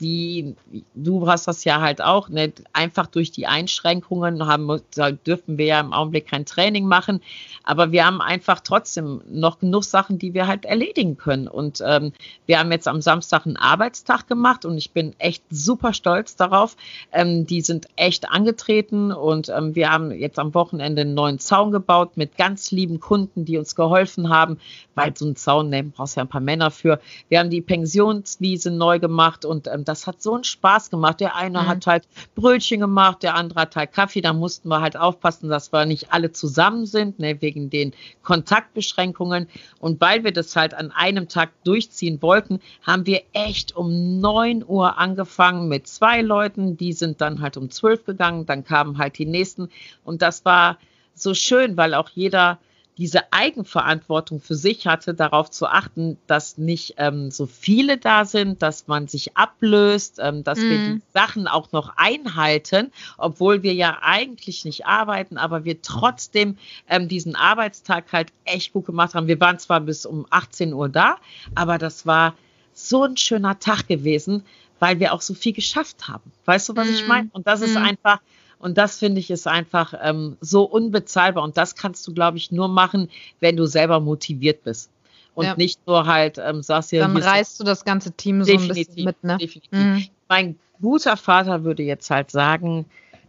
[0.00, 0.54] die,
[0.94, 4.80] du hast das ja halt auch, ne, einfach durch die Einschränkungen haben,
[5.26, 7.20] dürfen wir ja im Augenblick kein Training machen,
[7.64, 11.48] aber wir haben einfach trotzdem noch genug Sachen, die wir halt erledigen können.
[11.48, 12.12] Und ähm,
[12.46, 16.76] wir haben jetzt am Samstag einen Arbeitstag gemacht und ich bin echt super stolz darauf.
[17.12, 21.72] Ähm, die sind echt angetreten und ähm, wir haben jetzt am Wochenende einen neuen Zaun
[21.72, 24.58] gebaut mit ganz lieben Kunden, die uns geholfen haben,
[24.94, 27.00] weil so ein Zaun, ne, brauchst ja ein paar Männer für.
[27.28, 31.20] Wir haben die Pensionswiese neu gemacht und ähm, das hat so einen Spaß gemacht.
[31.20, 31.66] Der eine mhm.
[31.66, 34.20] hat halt Brötchen gemacht, der andere hat halt Kaffee.
[34.20, 39.48] Da mussten wir halt aufpassen, dass wir nicht alle zusammen sind, ne, wegen den Kontaktbeschränkungen.
[39.80, 44.62] Und weil wir das halt an einem Tag durchziehen wollten, haben wir echt um neun
[44.66, 46.76] Uhr angefangen mit zwei Leuten.
[46.76, 48.46] Die sind dann halt um zwölf gegangen.
[48.46, 49.70] Dann kamen halt die nächsten.
[50.04, 50.78] Und das war
[51.14, 52.58] so schön, weil auch jeder
[52.98, 58.60] diese Eigenverantwortung für sich hatte, darauf zu achten, dass nicht ähm, so viele da sind,
[58.60, 60.62] dass man sich ablöst, ähm, dass mm.
[60.62, 61.02] wir die mhm.
[61.14, 67.36] Sachen auch noch einhalten, obwohl wir ja eigentlich nicht arbeiten, aber wir trotzdem ähm, diesen
[67.36, 69.28] Arbeitstag halt echt gut gemacht haben.
[69.28, 71.18] Wir waren zwar bis um 18 Uhr da,
[71.54, 72.34] aber das war
[72.74, 74.44] so ein schöner Tag gewesen,
[74.80, 76.32] weil wir auch so viel geschafft haben.
[76.46, 76.94] Weißt du, was mm.
[76.94, 77.08] ich mhm.
[77.08, 77.28] meine?
[77.32, 77.64] Und das mm.
[77.64, 77.84] ist mhm.
[77.84, 78.20] einfach
[78.58, 81.44] und das finde ich ist einfach ähm, so unbezahlbar.
[81.44, 83.08] Und das kannst du, glaube ich, nur machen,
[83.40, 84.90] wenn du selber motiviert bist.
[85.34, 85.54] Und ja.
[85.56, 87.06] nicht nur halt ähm, sagst ja.
[87.06, 89.38] Dann reißt du das ganze Team so ein bisschen mit, ne?
[89.38, 89.70] Definitiv.
[89.70, 90.06] Mhm.
[90.28, 92.86] Mein guter Vater würde jetzt halt sagen,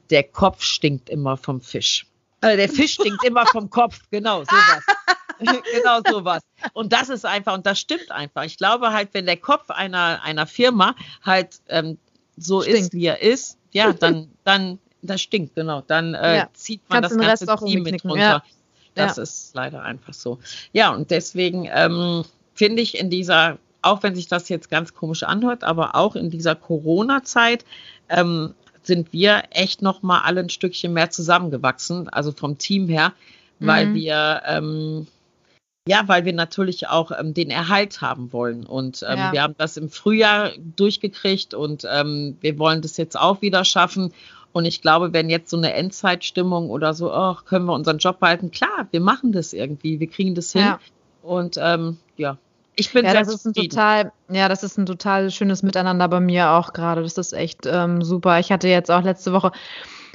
[0.10, 2.08] der Kopf stinkt immer vom Fisch.
[2.42, 4.84] Also der Fisch stinkt immer vom Kopf, genau, sowas.
[5.74, 6.42] genau sowas.
[6.74, 8.44] Und das ist einfach, und das stimmt einfach.
[8.44, 12.00] Ich glaube halt, wenn der Kopf einer, einer Firma halt ähm,
[12.38, 12.80] so stinkt.
[12.80, 15.82] ist, wie er ist, ja, dann, dann das stinkt, genau.
[15.86, 16.50] Dann äh, ja.
[16.54, 18.20] zieht man Kannst das ganze Team mit runter.
[18.20, 18.43] Ja.
[18.95, 19.24] Das ja.
[19.24, 20.39] ist leider einfach so.
[20.74, 22.24] Ja, und deswegen ähm,
[22.54, 26.30] finde ich in dieser, auch wenn sich das jetzt ganz komisch anhört, aber auch in
[26.30, 27.66] dieser Corona-Zeit
[28.10, 33.14] ähm, sind wir echt noch mal alle ein Stückchen mehr zusammengewachsen, also vom Team her,
[33.60, 33.93] weil mhm.
[33.93, 35.08] wir ähm,
[35.88, 38.64] ja, weil wir natürlich auch ähm, den Erhalt haben wollen.
[38.64, 39.32] Und ähm, ja.
[39.32, 44.14] wir haben das im Frühjahr durchgekriegt und ähm, wir wollen das jetzt auch wieder schaffen.
[44.52, 48.20] Und ich glaube, wenn jetzt so eine Endzeitstimmung oder so, oh, können wir unseren Job
[48.20, 50.62] behalten, klar, wir machen das irgendwie, wir kriegen das hin.
[50.62, 50.80] Ja.
[51.22, 52.38] Und ähm, ja,
[52.80, 56.08] ich bin ja, sehr das ist ein total, ja, das ist ein total schönes Miteinander
[56.08, 57.04] bei mir auch gerade.
[57.04, 58.39] Das ist echt ähm, super.
[58.39, 59.52] Ich hatte jetzt auch letzte Woche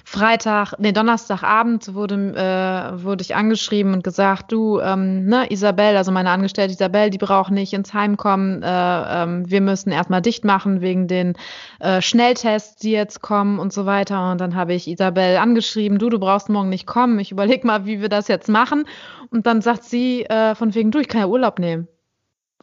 [0.06, 6.12] Freitag, nee, Donnerstagabend wurde, äh, wurde ich angeschrieben und gesagt, du, ähm, ne, Isabel, also
[6.12, 8.62] meine Angestellte Isabel, die braucht nicht ins Heim kommen.
[8.62, 11.34] Äh, ähm, wir müssen erstmal dicht machen wegen den
[11.80, 14.30] äh, Schnelltests, die jetzt kommen und so weiter.
[14.30, 17.18] Und dann habe ich Isabel angeschrieben, du, du brauchst morgen nicht kommen.
[17.18, 18.86] Ich überleg mal, wie wir das jetzt machen.
[19.30, 21.88] Und dann sagt sie äh, von wegen, du, ich kann ja Urlaub nehmen.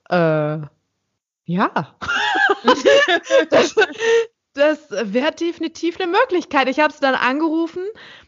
[0.09, 0.59] Äh,
[1.45, 1.71] ja.
[3.49, 3.75] das,
[4.53, 6.67] das wäre definitiv eine Möglichkeit.
[6.67, 7.83] Ich habe sie dann angerufen.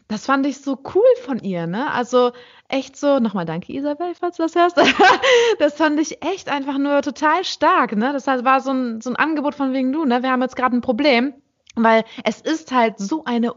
[0.08, 1.90] Das fand ich so cool von ihr, ne?
[1.90, 2.32] Also
[2.68, 4.76] echt so, nochmal danke Isabel, falls du das hörst.
[5.58, 8.12] das fand ich echt einfach nur total stark, ne?
[8.12, 10.22] Das war so ein, so ein Angebot von wegen du, ne?
[10.22, 11.34] Wir haben jetzt gerade ein Problem,
[11.74, 13.52] weil es ist halt so eine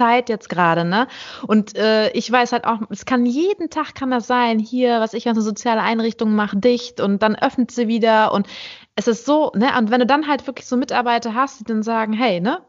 [0.00, 1.08] Zeit jetzt gerade, ne?
[1.46, 5.12] Und äh, ich weiß halt auch, es kann jeden Tag kann das sein, hier, was
[5.12, 8.46] ich als eine soziale Einrichtung mache, dicht und dann öffnet sie wieder und
[8.94, 9.76] es ist so, ne?
[9.76, 12.60] Und wenn du dann halt wirklich so Mitarbeiter hast, die dann sagen, hey, ne?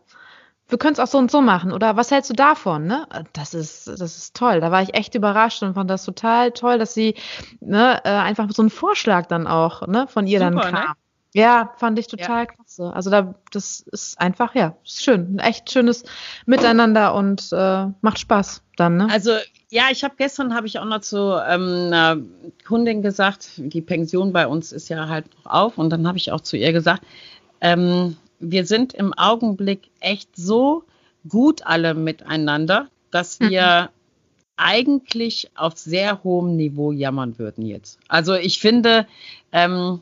[0.67, 1.73] Wir können es auch so und so machen.
[1.73, 2.88] Oder was hältst du davon?
[2.88, 3.05] Ne?
[3.34, 4.61] Das ist, das ist toll.
[4.61, 7.15] Da war ich echt überrascht und fand das total toll, dass sie
[7.59, 10.86] ne, äh, einfach so einen Vorschlag dann auch ne, von ihr Super, dann kam.
[10.86, 10.93] Ne?
[11.34, 12.45] Ja, fand ich total ja.
[12.45, 12.93] klasse.
[12.93, 15.36] Also da, das ist einfach, ja, ist schön.
[15.36, 16.03] Ein echt schönes
[16.45, 19.07] Miteinander und äh, macht Spaß dann, ne?
[19.09, 19.32] Also
[19.69, 22.17] ja, ich habe gestern habe ich auch noch zu ähm, einer
[22.67, 26.34] Kundin gesagt, die Pension bei uns ist ja halt noch auf und dann habe ich
[26.34, 27.03] auch zu ihr gesagt,
[27.61, 30.84] ähm, wir sind im Augenblick echt so
[31.29, 33.89] gut alle miteinander, dass wir mhm.
[34.57, 37.99] eigentlich auf sehr hohem Niveau jammern würden jetzt.
[38.09, 39.07] Also ich finde,
[39.53, 40.01] ähm,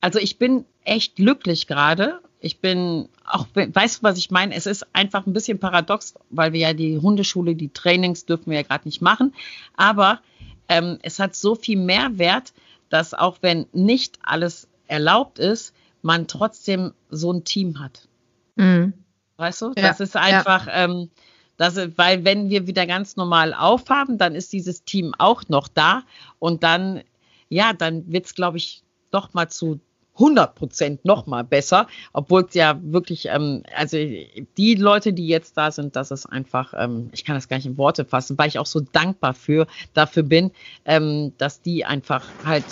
[0.00, 2.20] also ich bin echt glücklich gerade.
[2.40, 4.54] Ich bin auch, weißt du, was ich meine?
[4.54, 8.58] Es ist einfach ein bisschen paradox, weil wir ja die Hundeschule, die Trainings dürfen wir
[8.58, 9.34] ja gerade nicht machen.
[9.76, 10.20] Aber
[10.68, 12.52] ähm, es hat so viel Mehrwert,
[12.90, 18.08] dass auch wenn nicht alles erlaubt ist, man trotzdem so ein Team hat.
[18.56, 18.92] Mhm.
[19.36, 19.72] Weißt du?
[19.76, 20.84] Ja, das ist einfach, ja.
[20.84, 21.10] ähm,
[21.56, 26.04] das, weil wenn wir wieder ganz normal aufhaben, dann ist dieses Team auch noch da
[26.38, 27.02] und dann,
[27.48, 29.80] ja, dann wird es, glaube ich, doch mal zu
[30.18, 35.56] 100 Prozent noch mal besser, obwohl es ja wirklich, ähm, also die Leute, die jetzt
[35.56, 38.48] da sind, das ist einfach, ähm, ich kann das gar nicht in Worte fassen, weil
[38.48, 40.50] ich auch so dankbar für, dafür bin,
[40.84, 42.64] ähm, dass die einfach halt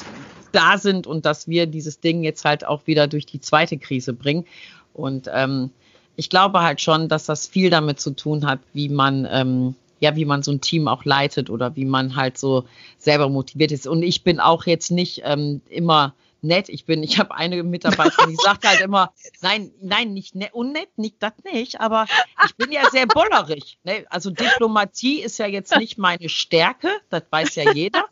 [0.52, 4.12] da sind und dass wir dieses Ding jetzt halt auch wieder durch die zweite Krise
[4.12, 4.44] bringen.
[4.92, 5.70] Und ähm,
[6.16, 10.14] ich glaube halt schon, dass das viel damit zu tun hat, wie man ähm, ja,
[10.14, 12.64] wie man so ein Team auch leitet oder wie man halt so
[12.98, 13.86] selber motiviert ist.
[13.86, 16.68] Und ich bin auch jetzt nicht ähm, immer nett.
[16.68, 20.96] Ich bin, ich habe eine Mitarbeiterin, die sagt halt immer, nein, nein, nicht nett, unnett,
[20.96, 22.06] nicht das nicht, aber
[22.44, 23.78] ich bin ja sehr bollerig.
[23.84, 24.04] Ne?
[24.10, 28.04] Also Diplomatie ist ja jetzt nicht meine Stärke, das weiß ja jeder.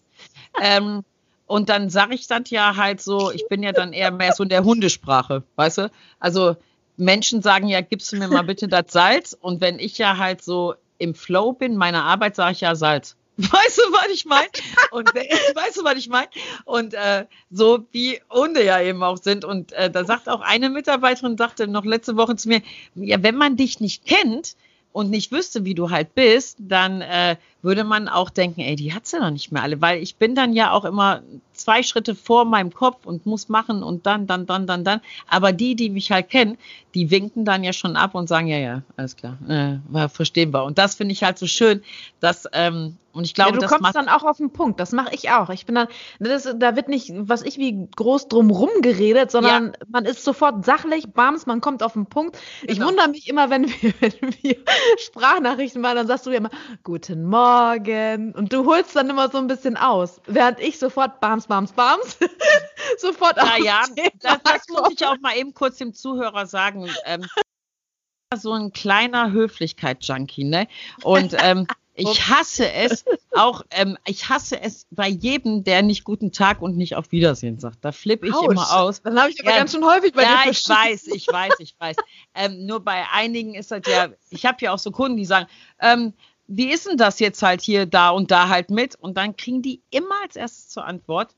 [0.60, 1.04] Ähm,
[1.46, 4.42] und dann sage ich das ja halt so, ich bin ja dann eher mehr so
[4.42, 5.90] in der Hundesprache, weißt du?
[6.18, 6.56] Also
[6.96, 9.36] Menschen sagen ja, gibst du mir mal bitte das Salz?
[9.38, 13.16] Und wenn ich ja halt so im Flow bin, meiner Arbeit, sage ich ja Salz.
[13.36, 14.48] Weißt du, was ich meine?
[14.92, 16.28] Und weißt du, was ich meine?
[16.64, 19.44] Und äh, so wie Hunde ja eben auch sind.
[19.44, 22.62] Und äh, da sagt auch eine Mitarbeiterin, sagte noch letzte Woche zu mir,
[22.94, 24.54] ja, wenn man dich nicht kennt
[24.92, 28.94] und nicht wüsste, wie du halt bist, dann äh, würde man auch denken, ey, die
[28.94, 31.22] hat sie noch nicht mehr alle, weil ich bin dann ja auch immer
[31.64, 35.00] zwei Schritte vor meinem Kopf und muss machen und dann, dann, dann, dann, dann.
[35.28, 36.58] Aber die, die mich halt kennen,
[36.94, 40.64] die winken dann ja schon ab und sagen, ja, ja, alles klar, äh, verstehen wir.
[40.64, 41.82] Und das finde ich halt so schön,
[42.20, 44.80] dass, ähm, und ich glaube, ja, du kommst dann auch auf den Punkt.
[44.80, 45.48] Das mache ich auch.
[45.50, 45.86] Ich bin dann,
[46.18, 49.72] das, da wird nicht, was ich wie groß drumrum geredet, sondern ja.
[49.88, 52.36] man ist sofort sachlich, bams, man kommt auf den Punkt.
[52.62, 52.72] Genau.
[52.72, 54.56] Ich wundere mich immer, wenn wir, wenn wir
[54.98, 56.50] Sprachnachrichten machen, dann sagst du ja immer,
[56.82, 58.32] guten Morgen.
[58.32, 60.20] Und du holst dann immer so ein bisschen aus.
[60.26, 62.18] Während ich sofort bams, bams, bams,
[62.98, 63.84] sofort auf Ja,
[64.20, 66.88] das, das muss ich auch mal eben kurz dem Zuhörer sagen.
[67.04, 67.24] Ähm,
[68.36, 70.66] so ein kleiner Höflichkeit-Junkie, ne?
[71.02, 76.32] Und ähm, ich hasse es auch, ähm, ich hasse es bei jedem, der nicht guten
[76.32, 77.84] Tag und nicht auf Wiedersehen sagt.
[77.84, 78.50] Da flippe ich Ouch.
[78.50, 79.02] immer aus.
[79.02, 81.28] Dann habe ich aber ja, ganz schön häufig bei ja, dir Ja, ich weiß, ich
[81.28, 81.96] weiß, ich weiß.
[82.34, 85.46] Ähm, nur bei einigen ist das ja, ich habe ja auch so Kunden, die sagen,
[85.80, 86.14] ähm,
[86.46, 88.96] wie ist denn das jetzt halt hier, da und da halt mit?
[88.96, 91.34] Und dann kriegen die immer als erstes zur Antwort,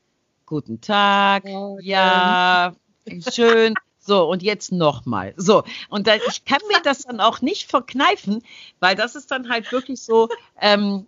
[0.46, 2.74] guten Tag, oh, ja,
[3.32, 3.74] schön.
[3.98, 5.34] So, und jetzt nochmal.
[5.36, 8.40] So, und dann, ich kann mir das dann auch nicht verkneifen,
[8.78, 10.28] weil das ist dann halt wirklich so,
[10.60, 11.06] ähm,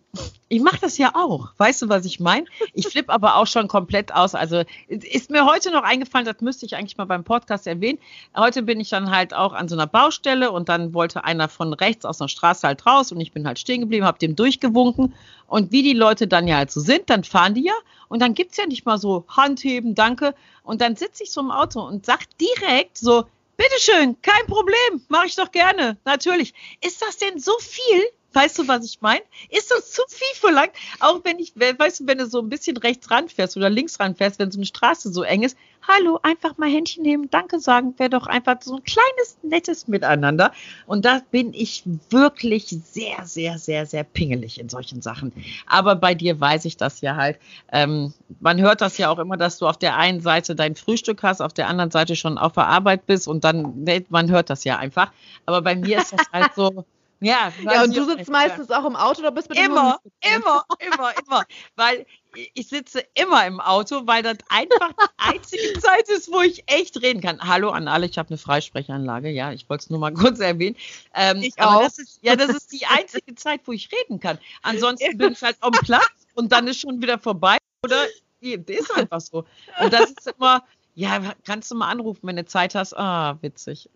[0.49, 1.51] ich mache das ja auch.
[1.59, 2.47] Weißt du, was ich meine?
[2.73, 4.35] Ich flippe aber auch schon komplett aus.
[4.35, 7.99] Also ist mir heute noch eingefallen, das müsste ich eigentlich mal beim Podcast erwähnen.
[8.37, 11.73] Heute bin ich dann halt auch an so einer Baustelle und dann wollte einer von
[11.75, 15.15] rechts aus einer Straße halt raus und ich bin halt stehen geblieben, habe dem durchgewunken.
[15.47, 17.75] Und wie die Leute dann ja halt so sind, dann fahren die ja
[18.09, 20.35] und dann gibt's ja nicht mal so Handheben, danke.
[20.63, 23.25] Und dann sitze ich so im Auto und sag direkt so,
[23.57, 26.55] bitteschön, kein Problem, mache ich doch gerne, natürlich.
[26.81, 28.03] Ist das denn so viel?
[28.35, 29.23] Weißt du, was ich meine?
[29.49, 30.73] Ist das zu viel verlangt?
[31.01, 34.39] Auch wenn ich, weißt du, wenn du so ein bisschen rechts ranfährst oder links ranfährst,
[34.39, 35.57] wenn so eine Straße so eng ist,
[35.89, 40.53] hallo, einfach mal Händchen nehmen, Danke sagen, wäre doch einfach so ein kleines, nettes Miteinander.
[40.87, 45.33] Und da bin ich wirklich sehr, sehr, sehr, sehr pingelig in solchen Sachen.
[45.67, 47.39] Aber bei dir weiß ich das ja halt.
[47.73, 51.23] Ähm, man hört das ja auch immer, dass du auf der einen Seite dein Frühstück
[51.23, 54.65] hast, auf der anderen Seite schon auf der Arbeit bist und dann, man hört das
[54.65, 55.13] ja einfach.
[55.47, 56.85] Aber bei mir ist das halt so,
[57.21, 59.99] ja, ja und du sitzt meistens auch im Auto oder bist mit Immer,
[60.37, 61.45] immer, immer, immer.
[61.75, 62.07] Weil
[62.55, 67.01] ich sitze immer im Auto, weil das einfach die einzige Zeit ist, wo ich echt
[67.03, 67.41] reden kann.
[67.41, 70.77] Hallo an alle, ich habe eine Freisprechanlage, ja, ich wollte es nur mal kurz erwähnen.
[71.15, 71.83] Ähm, ich auch.
[71.83, 74.39] Das ist, ja, das ist die einzige Zeit, wo ich reden kann.
[74.63, 77.59] Ansonsten bin ich halt am Platz und dann ist schon wieder vorbei.
[77.85, 78.07] Oder
[78.41, 79.45] ist einfach so.
[79.81, 80.63] Und das ist immer,
[80.95, 82.97] ja, kannst du mal anrufen, wenn du Zeit hast.
[82.97, 83.89] Ah, witzig.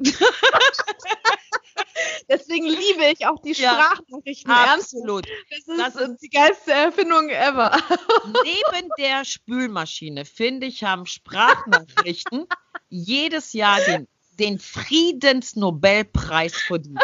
[2.33, 4.51] Deswegen liebe ich auch die Sprachnachrichten.
[4.51, 5.27] Ja, absolut.
[5.51, 7.71] Das ist, das ist die geilste Erfindung ever.
[8.45, 12.47] Neben der Spülmaschine, finde ich, haben Sprachnachrichten
[12.89, 14.09] jedes Jahr den,
[14.39, 16.99] den Friedensnobelpreis verdient.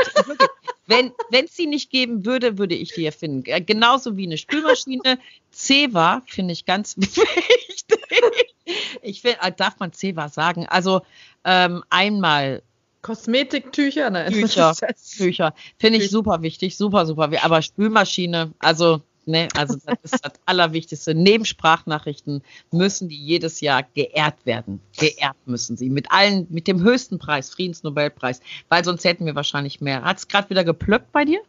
[0.87, 3.43] Wenn es sie nicht geben würde, würde ich die erfinden.
[3.67, 5.19] Genauso wie eine Spülmaschine.
[5.53, 8.55] Ceva finde ich ganz wichtig.
[9.03, 10.67] Ich find, äh, darf man Ceva sagen?
[10.67, 11.03] Also
[11.45, 12.63] ähm, einmal
[13.09, 14.31] Kosmetiktücher, nein.
[14.33, 14.75] Tücher,
[15.17, 15.55] Tücher.
[15.79, 17.31] Finde ich super wichtig, super, super.
[17.43, 19.49] Aber Spülmaschine, also Ne?
[19.55, 21.15] Also das ist das Allerwichtigste.
[21.15, 22.43] Neben Sprachnachrichten
[22.73, 24.81] müssen die jedes Jahr geehrt werden.
[24.99, 25.91] Geehrt müssen sie.
[25.91, 28.41] Mit allen, mit dem höchsten Preis, Friedensnobelpreis.
[28.71, 30.03] Weil sonst hätten wir wahrscheinlich mehr.
[30.03, 31.41] Hat es gerade wieder geplöckt bei dir?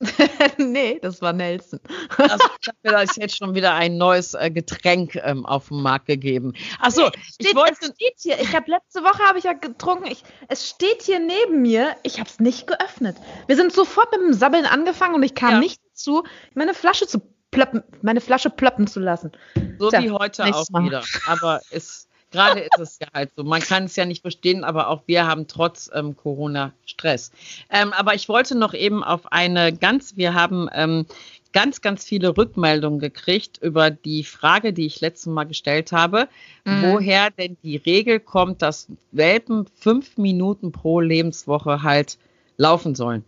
[0.58, 1.80] nee, das war Nelson.
[2.16, 5.82] also, ich habe mir da jetzt schon wieder ein neues äh, Getränk ähm, auf den
[5.82, 6.52] Markt gegeben.
[6.80, 7.78] Achso, ich wollte.
[7.80, 8.40] Es steht hier.
[8.40, 10.06] Ich habe letzte Woche habe ich ja getrunken.
[10.06, 11.96] Ich, es steht hier neben mir.
[12.04, 13.16] Ich habe es nicht geöffnet.
[13.46, 15.58] Wir sind sofort mit dem Sabbeln angefangen und ich kam ja.
[15.58, 16.22] nicht dazu,
[16.54, 17.20] meine Flasche zu
[17.50, 19.32] plöppen, meine Flasche plöppen zu lassen.
[19.78, 20.84] So Tja, wie heute auch Mal.
[20.84, 21.02] wieder.
[21.26, 23.44] Aber es Gerade ist es ja halt so.
[23.44, 27.32] Man kann es ja nicht verstehen, aber auch wir haben trotz ähm, Corona Stress.
[27.70, 31.06] Ähm, aber ich wollte noch eben auf eine ganz, wir haben ähm,
[31.52, 36.28] ganz, ganz viele Rückmeldungen gekriegt über die Frage, die ich letztes Mal gestellt habe,
[36.64, 36.82] mhm.
[36.82, 42.18] woher denn die Regel kommt, dass Welpen fünf Minuten pro Lebenswoche halt
[42.58, 43.24] laufen sollen.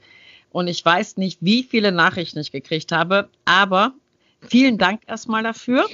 [0.50, 3.94] Und ich weiß nicht, wie viele Nachrichten ich gekriegt habe, aber
[4.42, 5.86] vielen Dank erstmal dafür.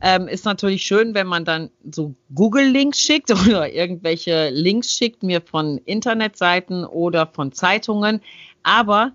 [0.00, 5.40] Ähm, ist natürlich schön, wenn man dann so Google-Links schickt oder irgendwelche Links schickt mir
[5.40, 8.20] von Internetseiten oder von Zeitungen.
[8.62, 9.12] Aber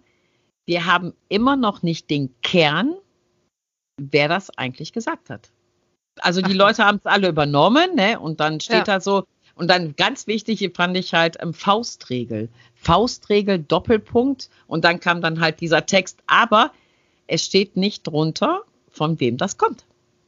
[0.66, 2.96] wir haben immer noch nicht den Kern,
[3.98, 5.50] wer das eigentlich gesagt hat.
[6.22, 6.54] Also die.
[6.54, 8.20] Leute haben es alle übernommen, ne?
[8.20, 8.84] Und dann steht ja.
[8.84, 9.24] da so,
[9.56, 12.50] und dann ganz wichtig fand ich halt ähm, Faustregel.
[12.76, 14.50] Faustregel, Doppelpunkt.
[14.68, 16.72] Und dann kam dann halt dieser Text, aber
[17.28, 18.62] es steht nicht drunter,
[19.00, 19.86] von wem das kommt.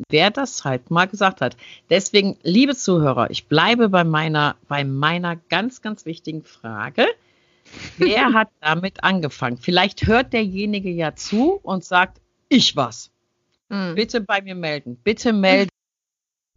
[0.09, 1.57] Wer das halt mal gesagt hat.
[1.89, 7.05] Deswegen, liebe Zuhörer, ich bleibe bei meiner, bei meiner ganz, ganz wichtigen Frage.
[7.97, 9.57] Wer hat damit angefangen?
[9.57, 13.11] Vielleicht hört derjenige ja zu und sagt, ich was.
[13.67, 13.95] Mhm.
[13.95, 14.97] Bitte bei mir melden.
[15.03, 15.69] Bitte melden.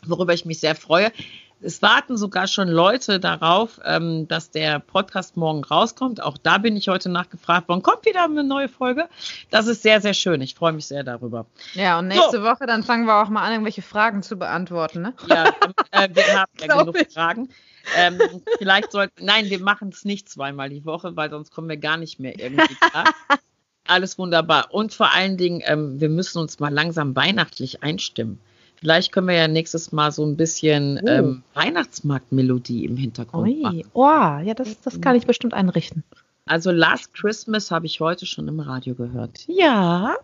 [0.08, 1.12] worüber ich mich sehr freue.
[1.60, 6.22] Es warten sogar schon Leute darauf, ähm, dass der Podcast morgen rauskommt.
[6.22, 7.82] Auch da bin ich heute nachgefragt worden.
[7.82, 9.08] Kommt wieder eine neue Folge.
[9.50, 10.42] Das ist sehr, sehr schön.
[10.42, 11.46] Ich freue mich sehr darüber.
[11.72, 12.42] Ja, und nächste so.
[12.42, 15.02] Woche, dann fangen wir auch mal an, irgendwelche Fragen zu beantworten.
[15.02, 15.14] Ne?
[15.28, 15.46] Ja,
[15.90, 17.14] äh, wir haben ja genug ich.
[17.14, 17.48] Fragen.
[17.96, 18.18] Ähm,
[18.58, 21.96] vielleicht sollten, nein, wir machen es nicht zweimal die Woche, weil sonst kommen wir gar
[21.96, 23.04] nicht mehr irgendwie klar.
[23.86, 24.72] Alles wunderbar.
[24.72, 28.40] Und vor allen Dingen, ähm, wir müssen uns mal langsam weihnachtlich einstimmen.
[28.84, 31.08] Vielleicht können wir ja nächstes Mal so ein bisschen oh.
[31.08, 33.62] ähm, Weihnachtsmarktmelodie im Hintergrund Ui.
[33.62, 33.84] machen.
[33.94, 36.04] Oh, ja, das, das kann ich bestimmt einrichten.
[36.44, 39.46] Also Last Christmas habe ich heute schon im Radio gehört.
[39.46, 40.16] Ja.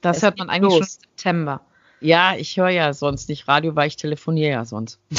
[0.00, 0.78] Das es hört man eigentlich los.
[0.78, 1.60] schon im September.
[2.00, 4.98] Ja, ich höre ja sonst nicht Radio, weil ich telefoniere ja sonst.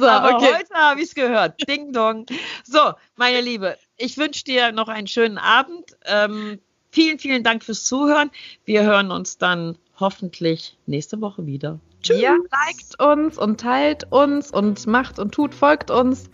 [0.00, 0.52] so, Aber okay.
[0.52, 1.68] heute habe ich es gehört.
[1.68, 2.26] Ding dong.
[2.64, 5.96] So, meine Liebe, ich wünsche dir noch einen schönen Abend.
[6.06, 6.58] Ähm,
[6.98, 8.28] Vielen, vielen Dank fürs Zuhören.
[8.64, 11.78] Wir hören uns dann hoffentlich nächste Woche wieder.
[12.02, 12.20] Tschüss.
[12.20, 16.28] Ja, liked uns und teilt uns und macht und tut, folgt uns.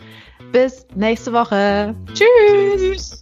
[0.51, 1.95] Bis nächste Woche.
[2.15, 3.21] Tschüss.